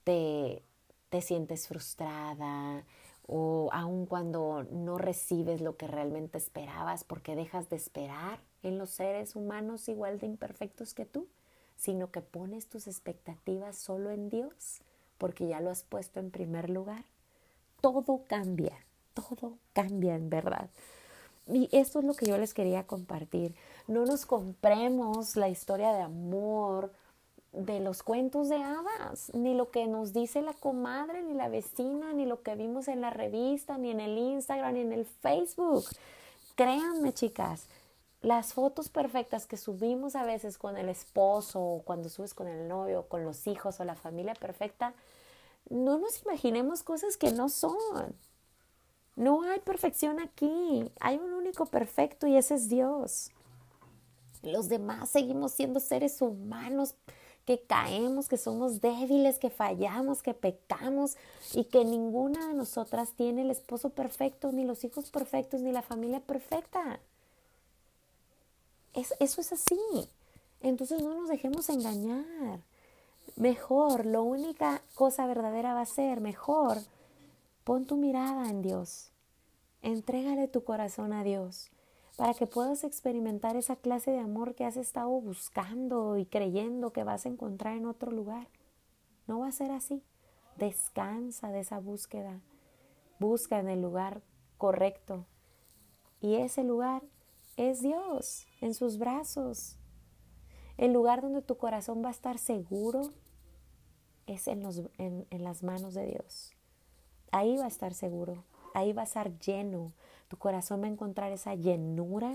te, 0.03 0.63
te 1.09 1.21
sientes 1.21 1.67
frustrada 1.67 2.85
o 3.27 3.69
aun 3.73 4.05
cuando 4.05 4.65
no 4.71 4.97
recibes 4.97 5.61
lo 5.61 5.77
que 5.77 5.87
realmente 5.87 6.37
esperabas 6.37 7.03
porque 7.03 7.35
dejas 7.35 7.69
de 7.69 7.75
esperar 7.75 8.39
en 8.63 8.77
los 8.77 8.91
seres 8.91 9.35
humanos 9.35 9.89
igual 9.89 10.19
de 10.19 10.27
imperfectos 10.27 10.93
que 10.93 11.05
tú, 11.05 11.27
sino 11.75 12.11
que 12.11 12.21
pones 12.21 12.67
tus 12.67 12.87
expectativas 12.87 13.75
solo 13.75 14.11
en 14.11 14.29
Dios 14.29 14.81
porque 15.17 15.47
ya 15.47 15.59
lo 15.59 15.69
has 15.69 15.83
puesto 15.83 16.19
en 16.19 16.31
primer 16.31 16.69
lugar. 16.69 17.05
Todo 17.81 18.23
cambia, 18.27 18.77
todo 19.13 19.57
cambia 19.73 20.15
en 20.15 20.29
verdad. 20.29 20.69
Y 21.47 21.69
esto 21.71 21.99
es 21.99 22.05
lo 22.05 22.13
que 22.13 22.25
yo 22.25 22.37
les 22.37 22.53
quería 22.53 22.87
compartir. 22.87 23.55
No 23.87 24.05
nos 24.05 24.25
compremos 24.25 25.35
la 25.35 25.49
historia 25.49 25.93
de 25.93 26.01
amor 26.01 26.91
de 27.51 27.79
los 27.79 28.03
cuentos 28.03 28.49
de 28.49 28.57
hadas, 28.57 29.31
ni 29.33 29.53
lo 29.53 29.71
que 29.71 29.87
nos 29.87 30.11
dice 30.11 30.41
la 30.41 30.53
comadre, 30.53 31.23
ni 31.23 31.33
la 31.33 31.47
vecina, 31.47 32.13
ni 32.13 32.25
lo 32.25 32.41
que 32.41 32.55
vimos 32.55 32.87
en 32.87 33.01
la 33.01 33.11
revista, 33.11 33.77
ni 33.77 33.91
en 33.91 33.99
el 33.99 34.17
Instagram, 34.17 34.73
ni 34.73 34.81
en 34.81 34.91
el 34.91 35.05
Facebook. 35.05 35.85
Créanme, 36.55 37.13
chicas, 37.13 37.67
las 38.21 38.53
fotos 38.53 38.89
perfectas 38.89 39.45
que 39.45 39.55
subimos 39.55 40.15
a 40.15 40.23
veces 40.23 40.57
con 40.57 40.77
el 40.77 40.89
esposo, 40.89 41.61
o 41.61 41.81
cuando 41.83 42.09
subes 42.09 42.33
con 42.33 42.47
el 42.47 42.67
novio, 42.67 43.07
con 43.07 43.23
los 43.23 43.47
hijos, 43.47 43.79
o 43.79 43.85
la 43.85 43.95
familia 43.95 44.33
perfecta, 44.33 44.93
no 45.69 45.97
nos 45.97 46.23
imaginemos 46.23 46.83
cosas 46.83 47.17
que 47.17 47.31
no 47.31 47.49
son. 47.49 48.15
No 49.15 49.43
hay 49.43 49.59
perfección 49.59 50.19
aquí, 50.19 50.91
hay 50.99 51.17
un 51.17 51.33
único 51.33 51.65
perfecto 51.65 52.27
y 52.27 52.35
ese 52.35 52.55
es 52.55 52.67
Dios. 52.67 53.31
Los 54.41 54.67
demás 54.67 55.09
seguimos 55.09 55.53
siendo 55.53 55.79
seres 55.79 56.21
humanos 56.21 56.95
que 57.45 57.61
caemos, 57.61 58.27
que 58.27 58.37
somos 58.37 58.81
débiles, 58.81 59.37
que 59.39 59.49
fallamos, 59.49 60.21
que 60.21 60.33
pecamos 60.33 61.15
y 61.53 61.65
que 61.65 61.85
ninguna 61.85 62.47
de 62.47 62.53
nosotras 62.55 63.13
tiene 63.15 63.43
el 63.43 63.51
esposo 63.51 63.89
perfecto, 63.89 64.51
ni 64.51 64.65
los 64.65 64.83
hijos 64.83 65.11
perfectos, 65.11 65.61
ni 65.61 65.71
la 65.71 65.81
familia 65.81 66.19
perfecta. 66.19 66.99
eso 68.93 69.41
es 69.41 69.53
así. 69.53 70.09
Entonces 70.61 71.01
no 71.01 71.13
nos 71.13 71.29
dejemos 71.29 71.69
engañar. 71.69 72.59
Mejor, 73.35 74.05
la 74.05 74.21
única 74.21 74.81
cosa 74.95 75.27
verdadera 75.27 75.73
va 75.73 75.81
a 75.81 75.85
ser 75.85 76.21
mejor 76.21 76.79
Pon 77.65 77.87
tu 77.87 77.97
mirada 77.97 78.47
en 78.51 78.61
Dios. 78.61 79.11
Entrégale 79.81 80.47
tu 80.47 80.63
corazón 80.63 81.13
a 81.13 81.23
Dios 81.23 81.71
para 82.15 82.35
que 82.35 82.45
puedas 82.45 82.83
experimentar 82.83 83.55
esa 83.55 83.75
clase 83.75 84.11
de 84.11 84.19
amor 84.19 84.53
que 84.53 84.65
has 84.65 84.77
estado 84.77 85.09
buscando 85.09 86.15
y 86.15 86.27
creyendo 86.27 86.93
que 86.93 87.03
vas 87.03 87.25
a 87.25 87.29
encontrar 87.29 87.75
en 87.75 87.87
otro 87.87 88.11
lugar. 88.11 88.49
No 89.25 89.39
va 89.39 89.47
a 89.47 89.51
ser 89.51 89.71
así. 89.71 90.03
Descansa 90.57 91.51
de 91.51 91.61
esa 91.61 91.79
búsqueda. 91.79 92.39
Busca 93.17 93.57
en 93.57 93.69
el 93.69 93.81
lugar 93.81 94.21
correcto. 94.59 95.25
Y 96.21 96.35
ese 96.35 96.63
lugar 96.63 97.01
es 97.57 97.81
Dios, 97.81 98.45
en 98.61 98.75
sus 98.75 98.99
brazos. 98.99 99.79
El 100.77 100.93
lugar 100.93 101.23
donde 101.23 101.41
tu 101.41 101.57
corazón 101.57 102.03
va 102.03 102.09
a 102.09 102.11
estar 102.11 102.37
seguro 102.37 103.09
es 104.27 104.47
en, 104.47 104.63
en 104.99 105.43
las 105.43 105.63
manos 105.63 105.95
de 105.95 106.05
Dios 106.05 106.54
ahí 107.35 107.57
va 107.57 107.65
a 107.65 107.67
estar 107.67 107.93
seguro, 107.93 108.45
ahí 108.73 108.93
va 108.93 109.01
a 109.01 109.05
estar 109.05 109.37
lleno, 109.39 109.91
tu 110.29 110.37
corazón 110.37 110.81
va 110.81 110.85
a 110.85 110.91
encontrar 110.91 111.33
esa 111.33 111.53
llenura, 111.53 112.33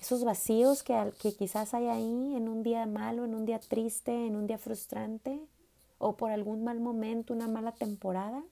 esos 0.00 0.24
vacíos 0.24 0.82
que, 0.82 1.12
que 1.22 1.32
quizás 1.32 1.74
hay 1.74 1.86
ahí 1.86 2.34
en 2.34 2.48
un 2.48 2.64
día 2.64 2.86
malo, 2.86 3.24
en 3.24 3.36
un 3.36 3.46
día 3.46 3.60
triste, 3.60 4.26
en 4.26 4.34
un 4.34 4.48
día 4.48 4.58
frustrante 4.58 5.40
o 5.98 6.16
por 6.16 6.32
algún 6.32 6.64
mal 6.64 6.80
momento, 6.80 7.32
una 7.32 7.46
mala 7.46 7.70
temporada, 7.70 8.42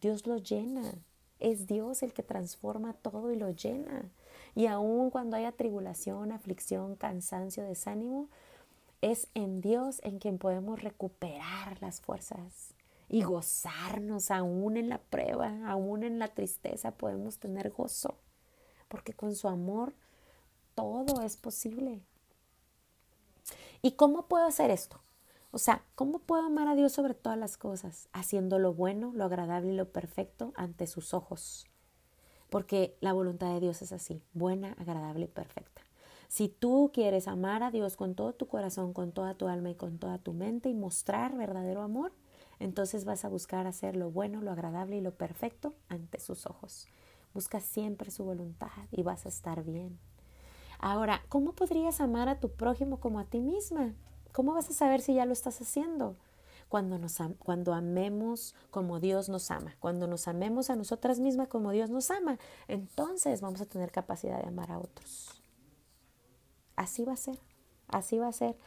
Dios 0.00 0.26
lo 0.26 0.36
llena. 0.36 0.94
Es 1.38 1.68
Dios 1.68 2.02
el 2.02 2.12
que 2.12 2.24
transforma 2.24 2.92
todo 2.94 3.30
y 3.30 3.36
lo 3.36 3.50
llena. 3.50 4.10
Y 4.56 4.66
aun 4.66 5.10
cuando 5.10 5.36
haya 5.36 5.52
tribulación, 5.52 6.32
aflicción, 6.32 6.96
cansancio, 6.96 7.62
desánimo, 7.62 8.28
es 9.00 9.28
en 9.34 9.60
Dios 9.60 10.00
en 10.02 10.18
quien 10.18 10.38
podemos 10.38 10.82
recuperar 10.82 11.80
las 11.80 12.00
fuerzas 12.00 12.75
y 13.08 13.22
gozarnos 13.22 14.30
aún 14.30 14.76
en 14.76 14.88
la 14.88 14.98
prueba, 14.98 15.52
aún 15.66 16.02
en 16.02 16.18
la 16.18 16.28
tristeza 16.28 16.92
podemos 16.92 17.38
tener 17.38 17.70
gozo, 17.70 18.16
porque 18.88 19.12
con 19.12 19.34
su 19.34 19.48
amor 19.48 19.94
todo 20.74 21.22
es 21.22 21.36
posible. 21.36 22.02
¿Y 23.82 23.92
cómo 23.92 24.26
puedo 24.26 24.46
hacer 24.46 24.70
esto? 24.70 25.00
O 25.52 25.58
sea, 25.58 25.84
¿cómo 25.94 26.18
puedo 26.18 26.42
amar 26.42 26.68
a 26.68 26.74
Dios 26.74 26.92
sobre 26.92 27.14
todas 27.14 27.38
las 27.38 27.56
cosas? 27.56 28.08
Haciendo 28.12 28.58
lo 28.58 28.74
bueno, 28.74 29.12
lo 29.14 29.24
agradable 29.24 29.72
y 29.72 29.76
lo 29.76 29.90
perfecto 29.90 30.52
ante 30.56 30.86
sus 30.86 31.14
ojos. 31.14 31.66
Porque 32.50 32.96
la 33.00 33.12
voluntad 33.12 33.54
de 33.54 33.60
Dios 33.60 33.80
es 33.82 33.92
así, 33.92 34.22
buena, 34.34 34.72
agradable 34.78 35.24
y 35.24 35.28
perfecta. 35.28 35.82
Si 36.28 36.48
tú 36.48 36.90
quieres 36.92 37.28
amar 37.28 37.62
a 37.62 37.70
Dios 37.70 37.96
con 37.96 38.14
todo 38.14 38.32
tu 38.32 38.48
corazón, 38.48 38.92
con 38.92 39.12
toda 39.12 39.34
tu 39.34 39.46
alma 39.48 39.70
y 39.70 39.74
con 39.76 39.98
toda 39.98 40.18
tu 40.18 40.32
mente 40.32 40.68
y 40.68 40.74
mostrar 40.74 41.36
verdadero 41.36 41.82
amor, 41.82 42.12
entonces 42.58 43.04
vas 43.04 43.24
a 43.24 43.28
buscar 43.28 43.66
hacer 43.66 43.96
lo 43.96 44.10
bueno, 44.10 44.40
lo 44.40 44.50
agradable 44.50 44.96
y 44.96 45.00
lo 45.00 45.14
perfecto 45.14 45.74
ante 45.88 46.20
sus 46.20 46.46
ojos. 46.46 46.86
Busca 47.34 47.60
siempre 47.60 48.10
su 48.10 48.24
voluntad 48.24 48.70
y 48.90 49.02
vas 49.02 49.26
a 49.26 49.28
estar 49.28 49.62
bien. 49.62 49.98
Ahora, 50.78 51.22
¿cómo 51.28 51.52
podrías 51.52 52.00
amar 52.00 52.28
a 52.28 52.40
tu 52.40 52.50
prójimo 52.50 52.98
como 52.98 53.18
a 53.18 53.24
ti 53.24 53.40
misma? 53.40 53.94
¿Cómo 54.32 54.54
vas 54.54 54.70
a 54.70 54.74
saber 54.74 55.00
si 55.00 55.14
ya 55.14 55.26
lo 55.26 55.32
estás 55.32 55.60
haciendo? 55.60 56.16
Cuando, 56.68 56.98
nos, 56.98 57.20
amemos 57.20 58.54
como 58.70 58.98
Dios 58.98 59.28
nos 59.28 59.50
ama, 59.52 59.76
cuando 59.78 60.08
nos 60.08 60.26
amemos 60.26 60.68
a 60.68 60.76
nosotras 60.76 61.20
mismas 61.20 61.46
como 61.46 61.70
Dios 61.70 61.90
nos 61.90 62.10
ama, 62.10 62.38
entonces 62.66 63.40
vamos 63.40 63.60
a 63.60 63.66
tener 63.66 63.92
capacidad 63.92 64.42
de 64.42 64.48
amar 64.48 64.72
a 64.72 64.78
otros. 64.78 65.42
Así 66.74 67.04
va 67.04 67.12
a 67.12 67.16
ser, 67.16 67.38
así 67.86 68.18
va 68.18 68.28
a 68.28 68.32
ser. 68.32 68.58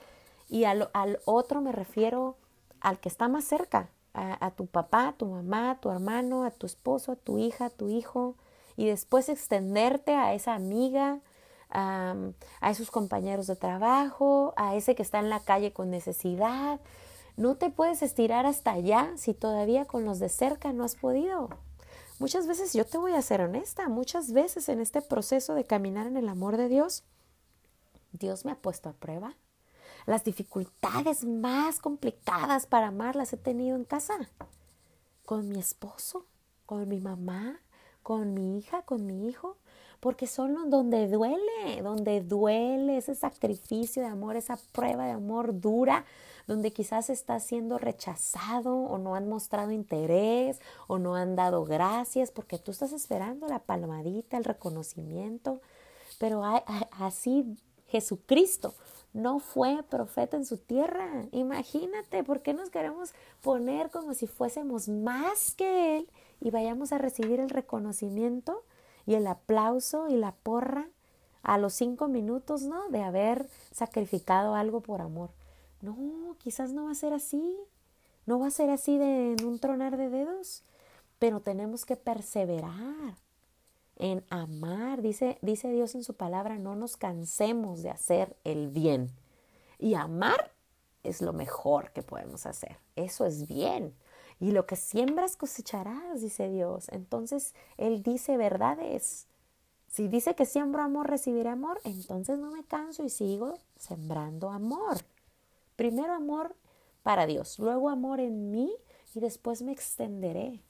Y 0.48 0.64
al, 0.64 0.90
al 0.94 1.20
otro 1.26 1.62
me 1.62 1.74
refiero 1.74 2.38
al 2.82 3.00
que 3.00 3.10
está 3.10 3.28
más 3.28 3.46
cerca, 3.46 3.90
a, 4.14 4.52
tu 4.52 4.66
papá, 4.66 5.10
a 5.10 5.14
tu 5.14 5.26
mamá, 5.26 5.72
a 5.72 5.80
tu 5.80 5.90
hermano, 5.90 6.44
a 6.44 6.52
tu 6.52 6.66
esposo, 6.66 7.14
a 7.14 7.16
tu 7.16 7.38
hija, 7.38 7.66
a 7.66 7.70
tu 7.70 7.90
hijo, 7.90 8.36
y 8.76 8.88
después 8.88 9.30
extenderte 9.30 10.16
a 10.16 10.34
esa 10.34 10.56
amiga, 10.56 11.20
a, 11.70 12.16
a 12.60 12.72
esos 12.72 12.92
compañeros 12.92 13.48
de 13.48 13.56
trabajo, 13.56 14.54
a 14.58 14.76
ese 14.76 14.96
que 14.96 15.04
está 15.04 15.20
en 15.20 15.30
la 15.30 15.40
calle 15.40 15.72
con 15.72 15.90
necesidad. 15.90 16.80
No 17.38 17.56
te 17.56 17.70
puedes 17.70 18.02
estirar 18.02 18.46
hasta 18.46 18.72
allá 18.72 19.12
si 19.16 19.34
todavía 19.34 19.86
con 19.86 20.04
los 20.04 20.20
de 20.20 20.30
cerca 20.30 20.74
no 20.74 20.84
has 20.84 20.96
podido. 20.96 21.50
Muchas 22.20 22.48
veces, 22.48 22.74
yo 22.74 22.86
te 22.86 22.98
voy 22.98 23.14
a 23.14 23.22
ser 23.22 23.42
honesta, 23.42 23.88
muchas 23.88 24.34
veces 24.34 24.68
en 24.68 24.82
este 24.82 25.02
proceso 25.02 25.54
de 25.54 25.64
caminar 25.64 26.06
en 26.06 26.18
el 26.18 26.28
amor 26.28 26.58
de 26.58 26.68
Dios, 26.68 27.04
Dios 28.12 28.44
me 28.44 28.52
ha 28.52 28.56
puesto 28.56 28.90
a 28.90 28.94
prueba. 28.94 29.38
Las 30.06 30.24
dificultades 30.24 31.26
más 31.26 31.80
complicadas 31.80 32.66
para 32.66 32.88
amar 32.88 33.16
las 33.16 33.34
he 33.34 33.38
tenido 33.38 33.76
en 33.76 33.86
casa. 33.86 34.14
Con 35.26 35.50
mi 35.50 35.60
esposo, 35.60 36.26
con 36.66 36.88
mi 36.88 37.00
mamá, 37.00 37.60
con 38.04 38.34
mi 38.34 38.58
hija, 38.58 38.82
con 38.84 39.06
mi 39.06 39.28
hijo. 39.28 39.58
Porque 40.00 40.28
son 40.28 40.54
los 40.54 40.70
donde 40.70 41.10
duele, 41.10 41.82
donde 41.84 42.22
duele 42.22 42.98
ese 42.98 43.16
sacrificio 43.16 44.02
de 44.02 44.08
amor, 44.08 44.38
esa 44.38 44.58
prueba 44.72 45.06
de 45.06 45.12
amor 45.12 45.60
dura, 45.60 46.06
donde 46.48 46.72
quizás 46.72 47.10
está 47.10 47.40
siendo 47.42 47.78
rechazado 47.78 48.76
o 48.76 48.98
no 48.98 49.16
han 49.16 49.28
mostrado 49.28 49.72
interés 49.72 50.62
o 50.88 51.00
no 51.00 51.16
han 51.16 51.36
dado 51.36 51.66
gracias 51.66 52.32
porque 52.32 52.58
tú 52.58 52.72
estás 52.72 52.94
esperando 52.94 53.48
la 53.48 53.60
palmadita, 53.60 54.38
el 54.38 54.46
reconocimiento. 54.46 55.62
Pero 56.18 56.44
así 56.92 57.58
Jesucristo 57.88 58.74
no 59.14 59.40
fue 59.40 59.84
profeta 59.90 60.38
en 60.38 60.46
su 60.46 60.58
tierra. 60.58 61.26
Imagínate, 61.32 62.24
¿por 62.24 62.42
qué 62.42 62.54
nos 62.54 62.70
queremos 62.70 63.14
poner 63.42 63.90
como 63.90 64.14
si 64.14 64.28
fuésemos 64.28 64.88
más 64.88 65.56
que 65.56 65.98
Él 65.98 66.10
y 66.42 66.52
vayamos 66.52 66.92
a 66.92 66.98
recibir 66.98 67.40
el 67.40 67.50
reconocimiento 67.50 68.64
y 69.06 69.16
el 69.16 69.28
aplauso 69.28 70.08
y 70.08 70.16
la 70.16 70.34
porra 70.34 70.88
a 71.42 71.58
los 71.58 71.74
cinco 71.74 72.08
minutos, 72.08 72.64
¿no? 72.64 72.90
De 72.90 73.02
haber 73.02 73.50
sacrificado 73.72 74.56
algo 74.56 74.82
por 74.82 75.02
amor. 75.02 75.32
No, 75.82 76.36
quizás 76.38 76.74
no 76.74 76.86
va 76.86 76.92
a 76.92 76.96
ser 76.96 77.14
así. 77.14 77.58
No 78.26 78.40
va 78.40 78.48
a 78.48 78.52
ser 78.52 78.70
así 78.70 78.98
de 78.98 79.34
en 79.34 79.46
un 79.46 79.60
tronar 79.60 79.98
de 79.98 80.10
dedos, 80.10 80.64
pero 81.18 81.40
tenemos 81.40 81.86
que 81.86 81.96
perseverar 81.96 83.16
en 84.00 84.26
amar. 84.30 85.02
Dice, 85.02 85.38
dice 85.42 85.70
Dios 85.72 85.94
en 85.94 86.04
su 86.04 86.16
palabra, 86.16 86.58
no 86.58 86.76
nos 86.76 86.98
cansemos 86.98 87.84
de 87.84 87.92
hacer 87.92 88.36
el 88.44 88.70
bien. 88.70 89.12
Y 89.78 89.94
amar 89.94 90.52
es 91.04 91.22
lo 91.22 91.34
mejor 91.34 91.92
que 91.92 92.02
podemos 92.02 92.46
hacer. 92.46 92.80
Eso 92.96 93.26
es 93.26 93.48
bien. 93.48 93.94
Y 94.40 94.52
lo 94.52 94.66
que 94.66 94.76
siembras 94.76 95.36
cosecharás, 95.36 96.22
dice 96.22 96.50
Dios. 96.50 96.90
Entonces, 96.90 97.54
Él 97.78 98.02
dice 98.02 98.38
verdades. 98.38 99.28
Si 99.90 100.08
dice 100.08 100.36
que 100.36 100.46
siembro 100.46 100.84
amor, 100.84 101.10
recibiré 101.10 101.50
amor, 101.50 101.82
entonces 101.84 102.38
no 102.38 102.52
me 102.52 102.64
canso 102.64 103.04
y 103.04 103.10
sigo 103.10 103.58
sembrando 103.76 104.50
amor. 104.50 104.98
Primero 105.76 106.14
amor 106.14 106.56
para 107.02 107.26
Dios, 107.26 107.58
luego 107.58 107.90
amor 107.90 108.20
en 108.20 108.52
mí 108.52 108.72
y 109.16 109.20
después 109.20 109.64
me 109.64 109.72
extenderé. 109.72 110.62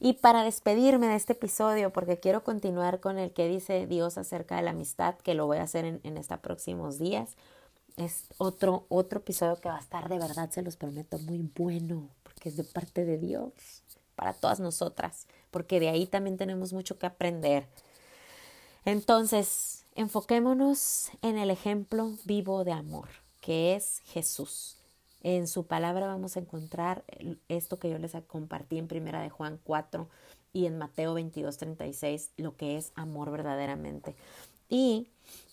Y 0.00 0.14
para 0.14 0.44
despedirme 0.44 1.08
de 1.08 1.16
este 1.16 1.32
episodio, 1.32 1.92
porque 1.92 2.18
quiero 2.18 2.44
continuar 2.44 3.00
con 3.00 3.18
el 3.18 3.32
que 3.32 3.48
dice 3.48 3.86
Dios 3.86 4.16
acerca 4.16 4.56
de 4.56 4.62
la 4.62 4.70
amistad, 4.70 5.16
que 5.16 5.34
lo 5.34 5.46
voy 5.46 5.58
a 5.58 5.64
hacer 5.64 5.84
en, 5.84 6.16
estos 6.16 6.38
próximos 6.38 6.98
días, 6.98 7.36
es 7.96 8.26
otro, 8.38 8.86
otro 8.88 9.18
episodio 9.18 9.60
que 9.60 9.68
va 9.68 9.76
a 9.76 9.80
estar 9.80 10.08
de 10.08 10.18
verdad, 10.18 10.50
se 10.50 10.62
los 10.62 10.76
prometo, 10.76 11.18
muy 11.18 11.50
bueno, 11.56 12.08
porque 12.22 12.48
es 12.48 12.56
de 12.56 12.62
parte 12.64 13.04
de 13.04 13.18
Dios, 13.18 13.52
para 14.14 14.34
todas 14.34 14.60
nosotras, 14.60 15.26
porque 15.50 15.80
de 15.80 15.88
ahí 15.88 16.06
también 16.06 16.36
tenemos 16.36 16.72
mucho 16.72 16.98
que 16.98 17.06
aprender. 17.06 17.66
Entonces, 18.84 19.84
enfoquémonos 19.96 21.10
en 21.22 21.38
el 21.38 21.50
ejemplo 21.50 22.12
vivo 22.24 22.62
de 22.62 22.72
amor, 22.72 23.08
que 23.40 23.74
es 23.74 24.00
Jesús. 24.06 24.77
En 25.22 25.48
su 25.48 25.66
palabra 25.66 26.06
vamos 26.06 26.36
a 26.36 26.40
encontrar 26.40 27.04
esto 27.48 27.78
que 27.78 27.90
yo 27.90 27.98
les 27.98 28.16
compartí 28.26 28.78
en 28.78 28.86
primera 28.86 29.20
de 29.20 29.30
Juan 29.30 29.58
4 29.64 30.08
y 30.52 30.66
en 30.66 30.78
Mateo 30.78 31.14
22, 31.14 31.56
36, 31.56 32.30
lo 32.36 32.56
que 32.56 32.76
es 32.76 32.92
amor 32.94 33.30
verdaderamente. 33.30 34.14
Y 34.68 35.08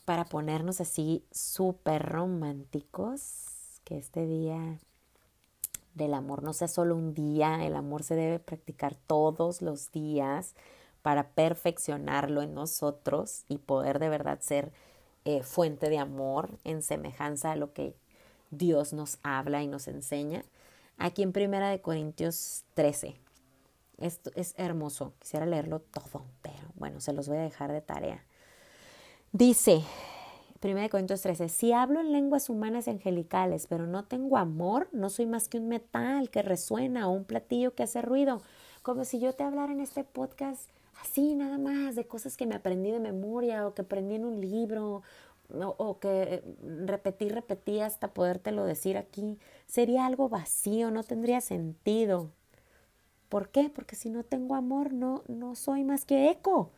para 0.06 0.26
ponernos 0.26 0.82
así 0.82 1.24
súper 1.32 2.04
románticos, 2.04 3.80
que 3.84 3.98
este 3.98 4.26
día 4.26 4.80
del 5.96 6.14
amor 6.14 6.44
no 6.44 6.54
sea 6.54 6.68
solo 6.68 6.96
un 6.96 7.14
día, 7.14 7.66
el 7.66 7.76
amor 7.76 8.04
se 8.04 8.16
debe 8.16 8.40
practicar 8.40 8.96
todos 8.96 9.62
los 9.62 9.92
días 9.92 10.56
para 11.02 11.30
perfeccionarlo 11.30 12.42
en 12.42 12.54
nosotros 12.54 13.46
y 13.48 13.60
poder 13.60 14.00
de 14.00 14.10
verdad 14.10 14.40
ser 14.42 14.72
eh, 15.24 15.44
fuente 15.44 15.90
de 15.90 16.00
amor 16.00 16.50
en 16.64 16.82
semejanza 16.82 17.52
a 17.52 17.56
lo 17.56 17.74
que 17.74 17.96
Dios 18.58 18.94
nos 18.94 19.20
habla 19.24 19.64
y 19.64 19.68
nos 19.68 19.88
enseña. 19.88 20.44
Aquí 20.98 21.24
en 21.24 21.34
Primera 21.34 21.70
de 21.70 21.82
Corintios 21.82 22.64
13. 22.74 23.16
Esto 23.98 24.32
es 24.36 24.54
hermoso. 24.58 25.14
Quisiera 25.20 25.46
leerlo 25.46 25.80
todo, 25.80 26.26
pero 26.42 26.64
bueno, 26.76 27.00
se 27.00 27.14
los 27.14 27.28
voy 27.28 27.38
a 27.38 27.42
dejar 27.42 27.72
de 27.72 27.82
tarea. 27.82 28.24
Dice, 29.32 29.82
Primera 30.60 30.84
de 30.84 30.90
Corintios 30.90 31.22
13, 31.22 31.50
si 31.50 31.74
hablo 31.74 32.00
en 32.00 32.12
lenguas 32.12 32.50
humanas 32.50 32.88
y 32.88 32.92
angelicales, 32.92 33.68
pero 33.68 33.86
no 33.88 34.06
tengo 34.06 34.38
amor, 34.38 34.90
no 34.92 35.10
soy 35.10 35.26
más 35.26 35.48
que 35.48 35.60
un 35.60 35.68
metal 35.68 36.30
que 36.30 36.42
resuena 36.42 37.08
o 37.08 37.12
un 37.12 37.26
platillo 37.26 37.76
que 37.76 37.84
hace 37.84 38.02
ruido. 38.02 38.42
Como 38.82 39.06
si 39.06 39.20
yo 39.20 39.34
te 39.34 39.44
hablara 39.44 39.74
en 39.74 39.82
este 39.82 40.04
podcast 40.04 40.70
así 41.02 41.36
nada 41.36 41.58
más 41.58 41.96
de 41.96 42.08
cosas 42.08 42.38
que 42.38 42.46
me 42.46 42.56
aprendí 42.56 42.92
de 42.92 43.00
memoria 43.00 43.68
o 43.68 43.74
que 43.74 43.82
aprendí 43.82 44.16
en 44.16 44.26
un 44.26 44.42
libro 44.42 45.04
o, 45.54 46.00
que 46.00 46.44
repetí, 46.86 47.30
repetí 47.30 47.80
hasta 47.80 48.14
podértelo 48.14 48.66
decir 48.66 48.98
aquí, 48.98 49.38
sería 49.66 50.06
algo 50.06 50.30
vacío, 50.30 50.92
no 50.92 51.04
tendría 51.04 51.42
sentido. 51.42 52.32
¿Por 53.30 53.50
qué? 53.50 53.70
Porque 53.70 53.96
si 53.96 54.10
no 54.10 54.24
tengo 54.24 54.56
amor, 54.56 54.94
no, 54.94 55.24
no 55.28 55.56
soy 55.56 55.84
más 55.84 56.06
que 56.06 56.30
eco. 56.30 56.72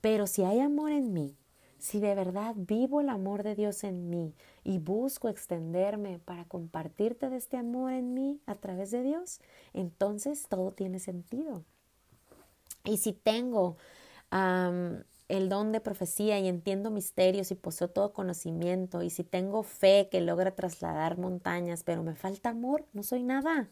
Pero 0.00 0.26
si 0.26 0.44
hay 0.44 0.60
amor 0.60 0.92
en 0.92 1.12
mí, 1.12 1.36
si 1.78 2.00
de 2.00 2.14
verdad 2.14 2.54
vivo 2.56 3.00
el 3.00 3.08
amor 3.08 3.42
de 3.42 3.54
Dios 3.54 3.84
en 3.84 4.08
mí 4.08 4.34
y 4.64 4.78
busco 4.78 5.28
extenderme 5.28 6.18
para 6.18 6.46
compartirte 6.46 7.28
de 7.28 7.36
este 7.36 7.56
amor 7.56 7.92
en 7.92 8.14
mí 8.14 8.40
a 8.46 8.54
través 8.54 8.90
de 8.90 9.02
Dios, 9.02 9.40
entonces 9.72 10.46
todo 10.48 10.70
tiene 10.70 10.98
sentido. 10.98 11.62
Y 12.84 12.98
si 12.98 13.12
tengo 13.12 13.76
el 15.28 15.48
don 15.48 15.72
de 15.72 15.80
profecía 15.80 16.38
y 16.38 16.48
entiendo 16.48 16.90
misterios 16.90 17.50
y 17.50 17.54
poseo 17.54 17.88
todo 17.88 18.12
conocimiento 18.12 19.02
y 19.02 19.10
si 19.10 19.24
tengo 19.24 19.62
fe 19.62 20.08
que 20.10 20.20
logra 20.20 20.54
trasladar 20.54 21.18
montañas, 21.18 21.82
pero 21.82 22.02
me 22.02 22.14
falta 22.14 22.50
amor, 22.50 22.84
no 22.92 23.02
soy 23.02 23.22
nada. 23.22 23.70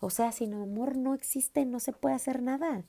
O 0.00 0.10
sea, 0.10 0.32
sin 0.32 0.54
amor 0.54 0.96
no 0.96 1.14
existe, 1.14 1.64
no 1.64 1.80
se 1.80 1.92
puede 1.92 2.14
hacer 2.14 2.42
nada. 2.42 2.84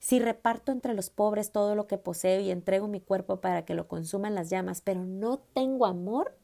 Si 0.00 0.18
reparto 0.18 0.72
entre 0.72 0.94
los 0.94 1.10
pobres 1.10 1.52
todo 1.52 1.76
lo 1.76 1.86
que 1.86 1.98
poseo 1.98 2.40
y 2.40 2.50
entrego 2.50 2.88
mi 2.88 3.00
cuerpo 3.00 3.40
para 3.40 3.64
que 3.64 3.74
lo 3.74 3.86
consuman 3.86 4.34
las 4.34 4.50
llamas, 4.50 4.80
pero 4.80 5.04
no 5.04 5.38
tengo 5.38 5.86
amor, 5.86 6.36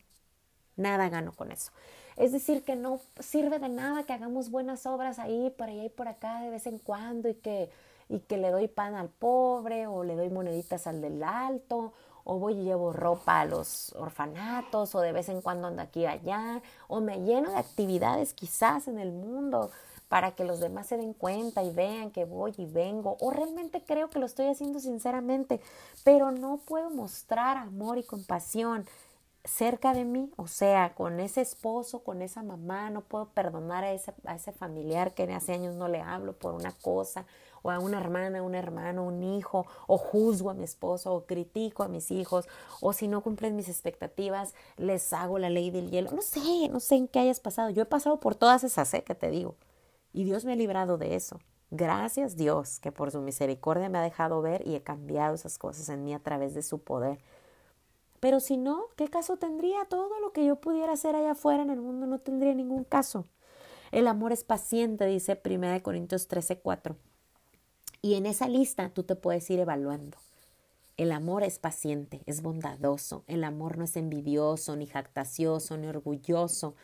nada 0.76 1.08
gano 1.08 1.32
con 1.32 1.50
eso. 1.50 1.72
Es 2.16 2.32
decir, 2.32 2.62
que 2.62 2.76
no 2.76 3.00
sirve 3.18 3.58
de 3.58 3.68
nada 3.68 4.04
que 4.04 4.12
hagamos 4.12 4.50
buenas 4.50 4.86
obras 4.86 5.18
ahí, 5.18 5.52
por 5.56 5.68
allá 5.68 5.84
y 5.84 5.88
por 5.88 6.06
acá 6.06 6.40
de 6.42 6.50
vez 6.50 6.66
en 6.66 6.78
cuando 6.78 7.28
y 7.28 7.34
que 7.34 7.70
y 8.08 8.20
que 8.20 8.36
le 8.36 8.50
doy 8.50 8.68
pan 8.68 8.94
al 8.94 9.08
pobre 9.08 9.86
o 9.86 10.04
le 10.04 10.16
doy 10.16 10.30
moneditas 10.30 10.86
al 10.86 11.00
del 11.00 11.22
alto 11.22 11.92
o 12.28 12.38
voy 12.38 12.54
y 12.54 12.64
llevo 12.64 12.92
ropa 12.92 13.40
a 13.40 13.46
los 13.46 13.94
orfanatos, 13.94 14.94
o 14.94 15.00
de 15.00 15.12
vez 15.12 15.30
en 15.30 15.40
cuando 15.40 15.66
ando 15.66 15.80
aquí 15.80 16.00
y 16.00 16.06
allá, 16.06 16.60
o 16.86 17.00
me 17.00 17.22
lleno 17.22 17.50
de 17.50 17.56
actividades 17.56 18.34
quizás 18.34 18.86
en 18.86 18.98
el 18.98 19.12
mundo 19.12 19.70
para 20.10 20.32
que 20.32 20.44
los 20.44 20.60
demás 20.60 20.86
se 20.86 20.98
den 20.98 21.14
cuenta 21.14 21.62
y 21.62 21.72
vean 21.72 22.10
que 22.10 22.26
voy 22.26 22.52
y 22.58 22.66
vengo, 22.66 23.16
o 23.20 23.30
realmente 23.30 23.82
creo 23.82 24.10
que 24.10 24.18
lo 24.18 24.26
estoy 24.26 24.46
haciendo 24.46 24.78
sinceramente, 24.78 25.60
pero 26.04 26.30
no 26.30 26.58
puedo 26.58 26.90
mostrar 26.90 27.56
amor 27.56 27.96
y 27.96 28.02
compasión 28.02 28.86
cerca 29.44 29.94
de 29.94 30.04
mí, 30.04 30.30
o 30.36 30.48
sea, 30.48 30.94
con 30.94 31.20
ese 31.20 31.40
esposo, 31.40 32.00
con 32.00 32.20
esa 32.20 32.42
mamá, 32.42 32.90
no 32.90 33.00
puedo 33.00 33.28
perdonar 33.30 33.84
a 33.84 33.92
ese, 33.92 34.12
a 34.26 34.34
ese 34.34 34.52
familiar 34.52 35.14
que 35.14 35.22
hace 35.32 35.54
años 35.54 35.74
no 35.76 35.88
le 35.88 36.02
hablo 36.02 36.34
por 36.34 36.52
una 36.52 36.72
cosa, 36.72 37.24
a 37.70 37.78
una 37.78 37.98
hermana, 37.98 38.42
un 38.42 38.54
hermano, 38.54 39.04
un 39.04 39.22
hijo, 39.22 39.66
o 39.86 39.98
juzgo 39.98 40.50
a 40.50 40.54
mi 40.54 40.64
esposo, 40.64 41.12
o 41.12 41.26
critico 41.26 41.82
a 41.82 41.88
mis 41.88 42.10
hijos, 42.10 42.48
o 42.80 42.92
si 42.92 43.08
no 43.08 43.22
cumplen 43.22 43.56
mis 43.56 43.68
expectativas, 43.68 44.54
les 44.76 45.12
hago 45.12 45.38
la 45.38 45.50
ley 45.50 45.70
del 45.70 45.90
hielo. 45.90 46.10
No 46.12 46.22
sé, 46.22 46.68
no 46.70 46.80
sé 46.80 46.96
en 46.96 47.08
qué 47.08 47.20
hayas 47.20 47.40
pasado. 47.40 47.70
Yo 47.70 47.82
he 47.82 47.86
pasado 47.86 48.20
por 48.20 48.34
todas 48.34 48.64
esas, 48.64 48.92
¿eh? 48.94 49.02
que 49.02 49.14
te 49.14 49.30
digo. 49.30 49.56
Y 50.12 50.24
Dios 50.24 50.44
me 50.44 50.52
ha 50.52 50.56
librado 50.56 50.98
de 50.98 51.14
eso. 51.14 51.38
Gracias 51.70 52.36
Dios 52.36 52.80
que 52.80 52.92
por 52.92 53.10
su 53.10 53.20
misericordia 53.20 53.90
me 53.90 53.98
ha 53.98 54.02
dejado 54.02 54.40
ver 54.40 54.66
y 54.66 54.74
he 54.74 54.82
cambiado 54.82 55.34
esas 55.34 55.58
cosas 55.58 55.90
en 55.90 56.02
mí 56.02 56.14
a 56.14 56.18
través 56.18 56.54
de 56.54 56.62
su 56.62 56.78
poder. 56.78 57.18
Pero 58.20 58.40
si 58.40 58.56
no, 58.56 58.86
¿qué 58.96 59.08
caso 59.08 59.36
tendría? 59.36 59.84
Todo 59.84 60.18
lo 60.20 60.32
que 60.32 60.44
yo 60.44 60.56
pudiera 60.56 60.92
hacer 60.94 61.14
allá 61.14 61.32
afuera 61.32 61.62
en 61.62 61.70
el 61.70 61.80
mundo 61.80 62.06
no 62.06 62.18
tendría 62.18 62.54
ningún 62.54 62.84
caso. 62.84 63.26
El 63.92 64.06
amor 64.08 64.32
es 64.32 64.44
paciente, 64.44 65.06
dice 65.06 65.40
1 65.44 65.82
Corintios 65.82 66.26
13, 66.26 66.58
4. 66.60 66.96
Y 68.02 68.14
en 68.14 68.26
esa 68.26 68.48
lista 68.48 68.90
tú 68.90 69.02
te 69.02 69.16
puedes 69.16 69.48
ir 69.50 69.60
evaluando. 69.60 70.18
El 70.96 71.12
amor 71.12 71.42
es 71.44 71.58
paciente, 71.58 72.22
es 72.26 72.42
bondadoso. 72.42 73.24
El 73.26 73.44
amor 73.44 73.78
no 73.78 73.84
es 73.84 73.96
envidioso, 73.96 74.76
ni 74.76 74.86
jactacioso, 74.86 75.76
ni 75.76 75.86
orgulloso. 75.86 76.74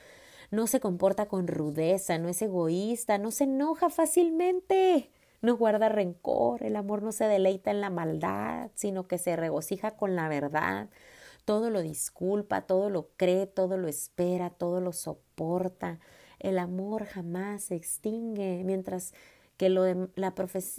No 0.51 0.67
se 0.67 0.81
comporta 0.81 1.27
con 1.27 1.49
rudeza, 1.49 2.19
no 2.19 2.29
es 2.29 2.41
egoísta, 2.43 3.19
no 3.19 3.31
se 3.31 3.45
enoja 3.45 3.91
fácilmente, 3.91 5.11
no 5.41 5.57
guarda 5.57 5.89
rencor. 5.89 6.63
El 6.63 6.77
amor 6.77 7.03
no 7.03 7.13
se 7.13 7.25
deleita 7.25 7.71
en 7.71 7.81
la 7.81 7.91
maldad, 7.91 8.71
sino 8.75 9.09
que 9.09 9.19
se 9.19 9.35
regocija 9.37 9.93
con 9.97 10.15
la 10.15 10.29
verdad 10.29 10.89
todo 11.45 11.71
lo 11.71 11.83
disculpa, 11.83 12.63
todo 12.63 12.91
lo 12.91 13.11
cree, 13.17 13.47
todo 13.47 13.77
lo 13.77 13.89
espera, 13.89 14.51
todo 14.51 14.81
lo 14.81 14.93
soporta. 14.93 16.01
El 16.39 16.59
amor 16.59 17.05
jamás 17.05 17.65
se 17.65 17.75
extingue, 17.75 18.63
mientras 18.65 19.15
que 19.57 19.69
lo 19.69 19.83
de 19.83 20.09
la 20.17 20.35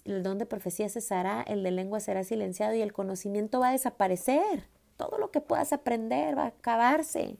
el 0.05 0.23
don 0.23 0.37
de 0.37 0.45
profecía 0.45 0.89
cesará, 0.89 1.41
el 1.41 1.63
de 1.63 1.71
lengua 1.71 1.99
será 1.99 2.23
silenciado 2.23 2.73
y 2.75 2.81
el 2.81 2.93
conocimiento 2.93 3.59
va 3.59 3.69
a 3.69 3.73
desaparecer. 3.73 4.67
Todo 4.97 5.17
lo 5.17 5.31
que 5.31 5.41
puedas 5.41 5.73
aprender 5.73 6.37
va 6.37 6.43
a 6.43 6.47
acabarse. 6.47 7.37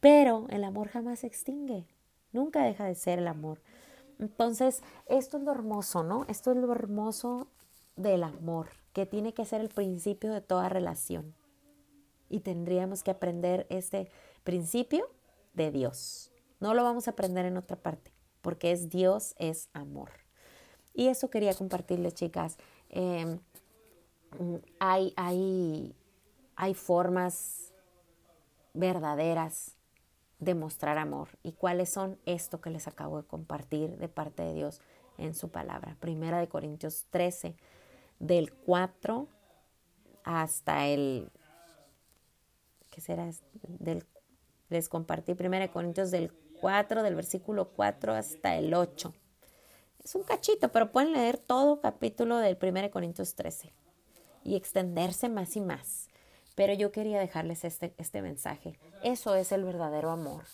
Pero 0.00 0.46
el 0.50 0.64
amor 0.64 0.88
jamás 0.88 1.20
se 1.20 1.26
extingue, 1.26 1.86
nunca 2.32 2.62
deja 2.62 2.84
de 2.84 2.94
ser 2.94 3.18
el 3.18 3.28
amor. 3.28 3.60
Entonces, 4.18 4.82
esto 5.06 5.36
es 5.36 5.42
lo 5.42 5.52
hermoso, 5.52 6.02
¿no? 6.02 6.24
Esto 6.28 6.52
es 6.52 6.56
lo 6.56 6.72
hermoso 6.72 7.48
del 7.96 8.22
amor, 8.22 8.68
que 8.92 9.06
tiene 9.06 9.34
que 9.34 9.44
ser 9.44 9.60
el 9.60 9.68
principio 9.68 10.32
de 10.32 10.40
toda 10.40 10.68
relación 10.68 11.34
y 12.28 12.40
tendríamos 12.40 13.02
que 13.02 13.10
aprender 13.10 13.66
este 13.70 14.10
principio 14.44 15.08
de 15.54 15.70
Dios. 15.70 16.30
No 16.60 16.74
lo 16.74 16.82
vamos 16.82 17.08
a 17.08 17.12
aprender 17.12 17.46
en 17.46 17.56
otra 17.56 17.76
parte, 17.76 18.12
porque 18.46 18.70
es 18.70 18.90
Dios, 18.90 19.34
es 19.40 19.70
amor. 19.72 20.12
Y 20.94 21.08
eso 21.08 21.30
quería 21.30 21.52
compartirles, 21.52 22.14
chicas. 22.14 22.58
Em, 22.90 23.40
hay, 24.78 25.12
hay, 25.16 25.96
hay 26.54 26.74
formas 26.74 27.72
verdaderas 28.72 29.74
de 30.38 30.54
mostrar 30.54 30.96
amor. 30.96 31.30
¿Y 31.42 31.54
cuáles 31.54 31.88
son? 31.88 32.20
Esto 32.24 32.60
que 32.60 32.70
les 32.70 32.86
acabo 32.86 33.20
de 33.20 33.26
compartir 33.26 33.98
de 33.98 34.08
parte 34.08 34.44
de 34.44 34.54
Dios 34.54 34.80
en 35.18 35.34
su 35.34 35.48
palabra. 35.48 35.96
Primera 35.98 36.38
de 36.38 36.48
Corintios 36.48 37.06
13, 37.10 37.56
del 38.20 38.52
4 38.52 39.26
hasta 40.22 40.86
el 40.86 41.32
que 42.92 43.00
será 43.00 43.28
del, 43.64 44.06
les 44.68 44.88
compartí 44.88 45.32
1 45.32 45.72
Corintios 45.72 46.12
del 46.12 46.30
4, 46.60 47.02
del 47.02 47.14
versículo 47.14 47.70
4 47.70 48.14
hasta 48.14 48.56
el 48.56 48.74
8. 48.74 49.12
Es 50.04 50.14
un 50.14 50.22
cachito, 50.22 50.70
pero 50.70 50.92
pueden 50.92 51.12
leer 51.12 51.38
todo 51.38 51.80
capítulo 51.80 52.38
del 52.38 52.56
1 52.60 52.90
Corintios 52.90 53.34
13 53.34 53.72
y 54.44 54.54
extenderse 54.54 55.28
más 55.28 55.56
y 55.56 55.60
más. 55.60 56.08
Pero 56.54 56.72
yo 56.72 56.92
quería 56.92 57.18
dejarles 57.18 57.64
este, 57.64 57.94
este 57.98 58.22
mensaje. 58.22 58.78
Eso 59.02 59.34
es 59.34 59.52
el 59.52 59.64
verdadero 59.64 60.10
amor. 60.10 60.44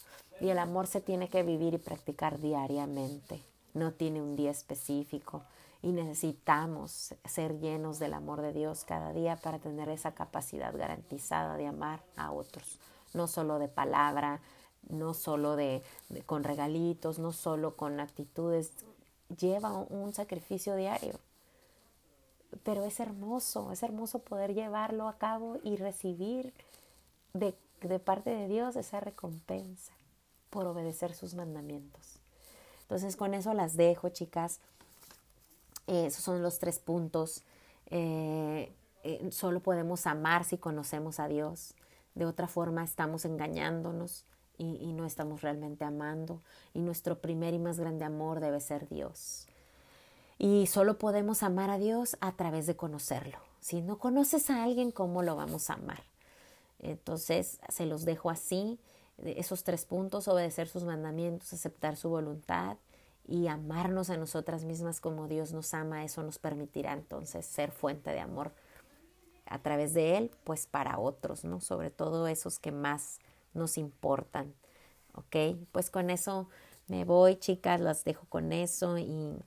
Y 0.41 0.49
el 0.49 0.59
amor 0.59 0.87
se 0.87 1.01
tiene 1.01 1.29
que 1.29 1.43
vivir 1.43 1.75
y 1.75 1.79
practicar 1.79 2.41
diariamente. 2.41 3.43
No 3.75 3.93
tiene 3.93 4.21
un 4.21 4.35
día 4.35 4.51
específico 4.51 5.43
y 5.83 5.93
necesitamos 5.93 7.15
ser 7.25 7.59
llenos 7.59 7.99
del 7.99 8.15
amor 8.15 8.41
de 8.41 8.53
Dios 8.53 8.85
cada 8.85 9.13
día 9.13 9.37
para 9.37 9.59
tener 9.59 9.89
esa 9.89 10.13
capacidad 10.13 10.75
garantizada 10.77 11.57
de 11.57 11.67
amar 11.67 12.03
a 12.17 12.31
otros, 12.31 12.79
no 13.15 13.27
solo 13.27 13.59
de 13.59 13.69
palabra, 13.69 14.41
no 14.89 15.15
solo 15.15 15.57
de, 15.57 15.83
con 16.27 16.45
regalitos, 16.45 17.19
no 17.19 17.33
solo 17.33 17.77
con 17.77 18.01
actitudes, 18.01 18.73
lleva 19.39 19.73
un 19.73 20.13
sacrificio 20.13 20.77
diario. 20.77 21.19
Pero 22.65 22.85
es 22.85 23.01
hermoso, 23.01 23.73
es 23.73 23.83
hermoso 23.83 24.19
poder 24.19 24.55
llevarlo 24.55 25.09
a 25.09 25.17
cabo 25.17 25.59
y 25.63 25.77
recibir 25.77 26.53
de, 27.33 27.55
de 27.81 27.99
parte 27.99 28.31
de 28.31 28.49
Dios 28.49 28.77
esa 28.77 29.01
recompensa 29.01 29.93
por 30.51 30.67
obedecer 30.67 31.15
sus 31.15 31.35
mandamientos. 31.35 32.19
Entonces 32.83 33.17
con 33.17 33.33
eso 33.33 33.55
las 33.55 33.77
dejo, 33.77 34.11
chicas. 34.11 34.61
Eh, 35.87 36.07
esos 36.07 36.23
son 36.23 36.43
los 36.43 36.59
tres 36.59 36.79
puntos. 36.79 37.43
Eh, 37.87 38.71
eh, 39.03 39.31
solo 39.33 39.61
podemos 39.61 40.07
amar 40.07 40.45
si 40.45 40.59
conocemos 40.59 41.19
a 41.19 41.29
Dios. 41.29 41.75
De 42.15 42.27
otra 42.27 42.49
forma 42.49 42.85
estamos 42.85 43.25
engañándonos 43.25 44.27
y, 44.63 44.93
no 44.93 45.05
estamos 45.05 45.43
realmente 45.43 45.85
amando. 45.85 46.41
Y 46.75 46.81
nuestro 46.81 47.21
primer 47.21 47.55
y 47.55 47.59
más 47.59 47.79
grande 47.79 48.05
amor 48.05 48.41
debe 48.41 48.61
ser 48.61 48.89
Dios. 48.89 49.47
Y 50.39 50.67
solo 50.67 50.99
podemos 50.99 51.43
amar 51.43 51.71
a 51.71 51.79
Dios 51.79 52.17
a 52.21 52.33
través 52.33 52.67
de 52.67 52.77
conocerlo. 52.77 53.39
Si 53.61 53.81
no 53.81 53.99
conoces 53.99 54.51
a 54.51 54.65
alguien, 54.65 54.91
¿cómo 54.91 55.23
lo 55.23 55.37
vamos 55.37 55.71
a 55.71 55.75
amar? 55.75 56.03
Entonces, 56.81 57.61
se 57.69 57.87
los 57.87 58.05
dejo 58.05 58.31
así, 58.31 58.79
esos 59.25 59.63
tres 59.63 59.85
puntos, 59.85 60.27
obedecer 60.27 60.69
sus 60.69 60.85
mandamientos, 60.85 61.53
aceptar 61.53 61.97
su 61.97 62.09
voluntad 62.09 62.77
y 63.27 63.47
amarnos 63.47 64.11
a 64.11 64.17
nosotras 64.17 64.65
mismas 64.65 65.01
como 65.01 65.29
Dios 65.29 65.53
nos 65.53 65.75
ama, 65.75 66.03
eso 66.03 66.25
nos 66.25 66.39
permitirá 66.39 66.93
entonces 66.93 67.47
ser 67.47 67.71
fuente 67.71 68.11
de 68.11 68.19
amor 68.19 68.53
a 69.47 69.61
través 69.61 69.95
de 69.95 70.17
Él, 70.17 70.31
pues 70.45 70.67
para 70.67 70.99
otros, 70.99 71.45
¿no? 71.45 71.61
Sobre 71.61 71.91
todo 71.91 72.27
esos 72.27 72.59
que 72.59 72.73
más 72.73 73.21
nos 73.55 73.79
importan, 73.79 74.55
¿ok? 75.15 75.59
Pues 75.73 75.91
con 75.91 76.11
eso 76.11 76.49
me 76.89 77.05
voy, 77.05 77.37
chicas, 77.37 77.81
las 77.81 78.05
dejo 78.05 78.27
con 78.29 78.53
eso 78.53 78.99
y, 78.99 79.39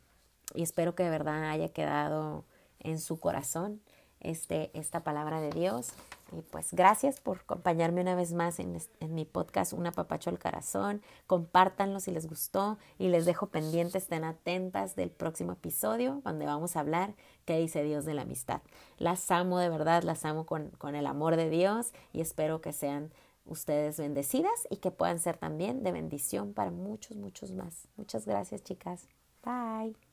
y 0.53 0.63
espero 0.63 0.95
que 0.95 1.03
de 1.03 1.09
verdad 1.09 1.49
haya 1.49 1.69
quedado 1.69 2.45
en 2.79 2.99
su 2.99 3.19
corazón 3.19 3.81
este, 4.25 4.71
esta 4.73 5.03
palabra 5.03 5.39
de 5.39 5.51
Dios 5.51 5.93
y 6.31 6.41
pues 6.41 6.73
gracias 6.73 7.19
por 7.19 7.37
acompañarme 7.37 8.01
una 8.01 8.15
vez 8.15 8.33
más 8.33 8.59
en, 8.59 8.79
mi 9.09 9.25
podcast 9.25 9.73
Una 9.73 9.91
Papacho 9.91 10.31
al 10.31 10.39
Corazón. 10.39 11.01
Compártanlo 11.27 11.99
si 11.99 12.11
les 12.11 12.27
gustó 12.27 12.79
y 12.97 13.09
les 13.09 13.25
dejo 13.25 13.47
pendientes, 13.47 14.03
estén 14.03 14.23
atentas 14.23 14.95
del 14.95 15.11
próximo 15.11 15.53
episodio 15.53 16.21
donde 16.25 16.45
vamos 16.45 16.75
a 16.75 16.79
hablar 16.79 17.13
qué 17.45 17.59
dice 17.59 17.83
Dios 17.83 18.05
de 18.05 18.15
la 18.15 18.23
amistad. 18.23 18.61
Las 18.97 19.29
amo 19.29 19.59
de 19.59 19.69
verdad, 19.69 20.03
las 20.03 20.25
amo 20.25 20.45
con, 20.45 20.71
con 20.71 20.95
el 20.95 21.05
amor 21.05 21.35
de 21.35 21.49
Dios 21.49 21.93
y 22.11 22.21
espero 22.21 22.59
que 22.61 22.73
sean 22.73 23.11
ustedes 23.45 23.97
bendecidas 23.97 24.67
y 24.69 24.77
que 24.77 24.91
puedan 24.91 25.19
ser 25.19 25.37
también 25.37 25.83
de 25.83 25.91
bendición 25.91 26.53
para 26.53 26.71
muchos, 26.71 27.17
muchos 27.17 27.51
más. 27.51 27.87
Muchas 27.95 28.25
gracias 28.25 28.63
chicas. 28.63 29.07
Bye. 29.43 30.04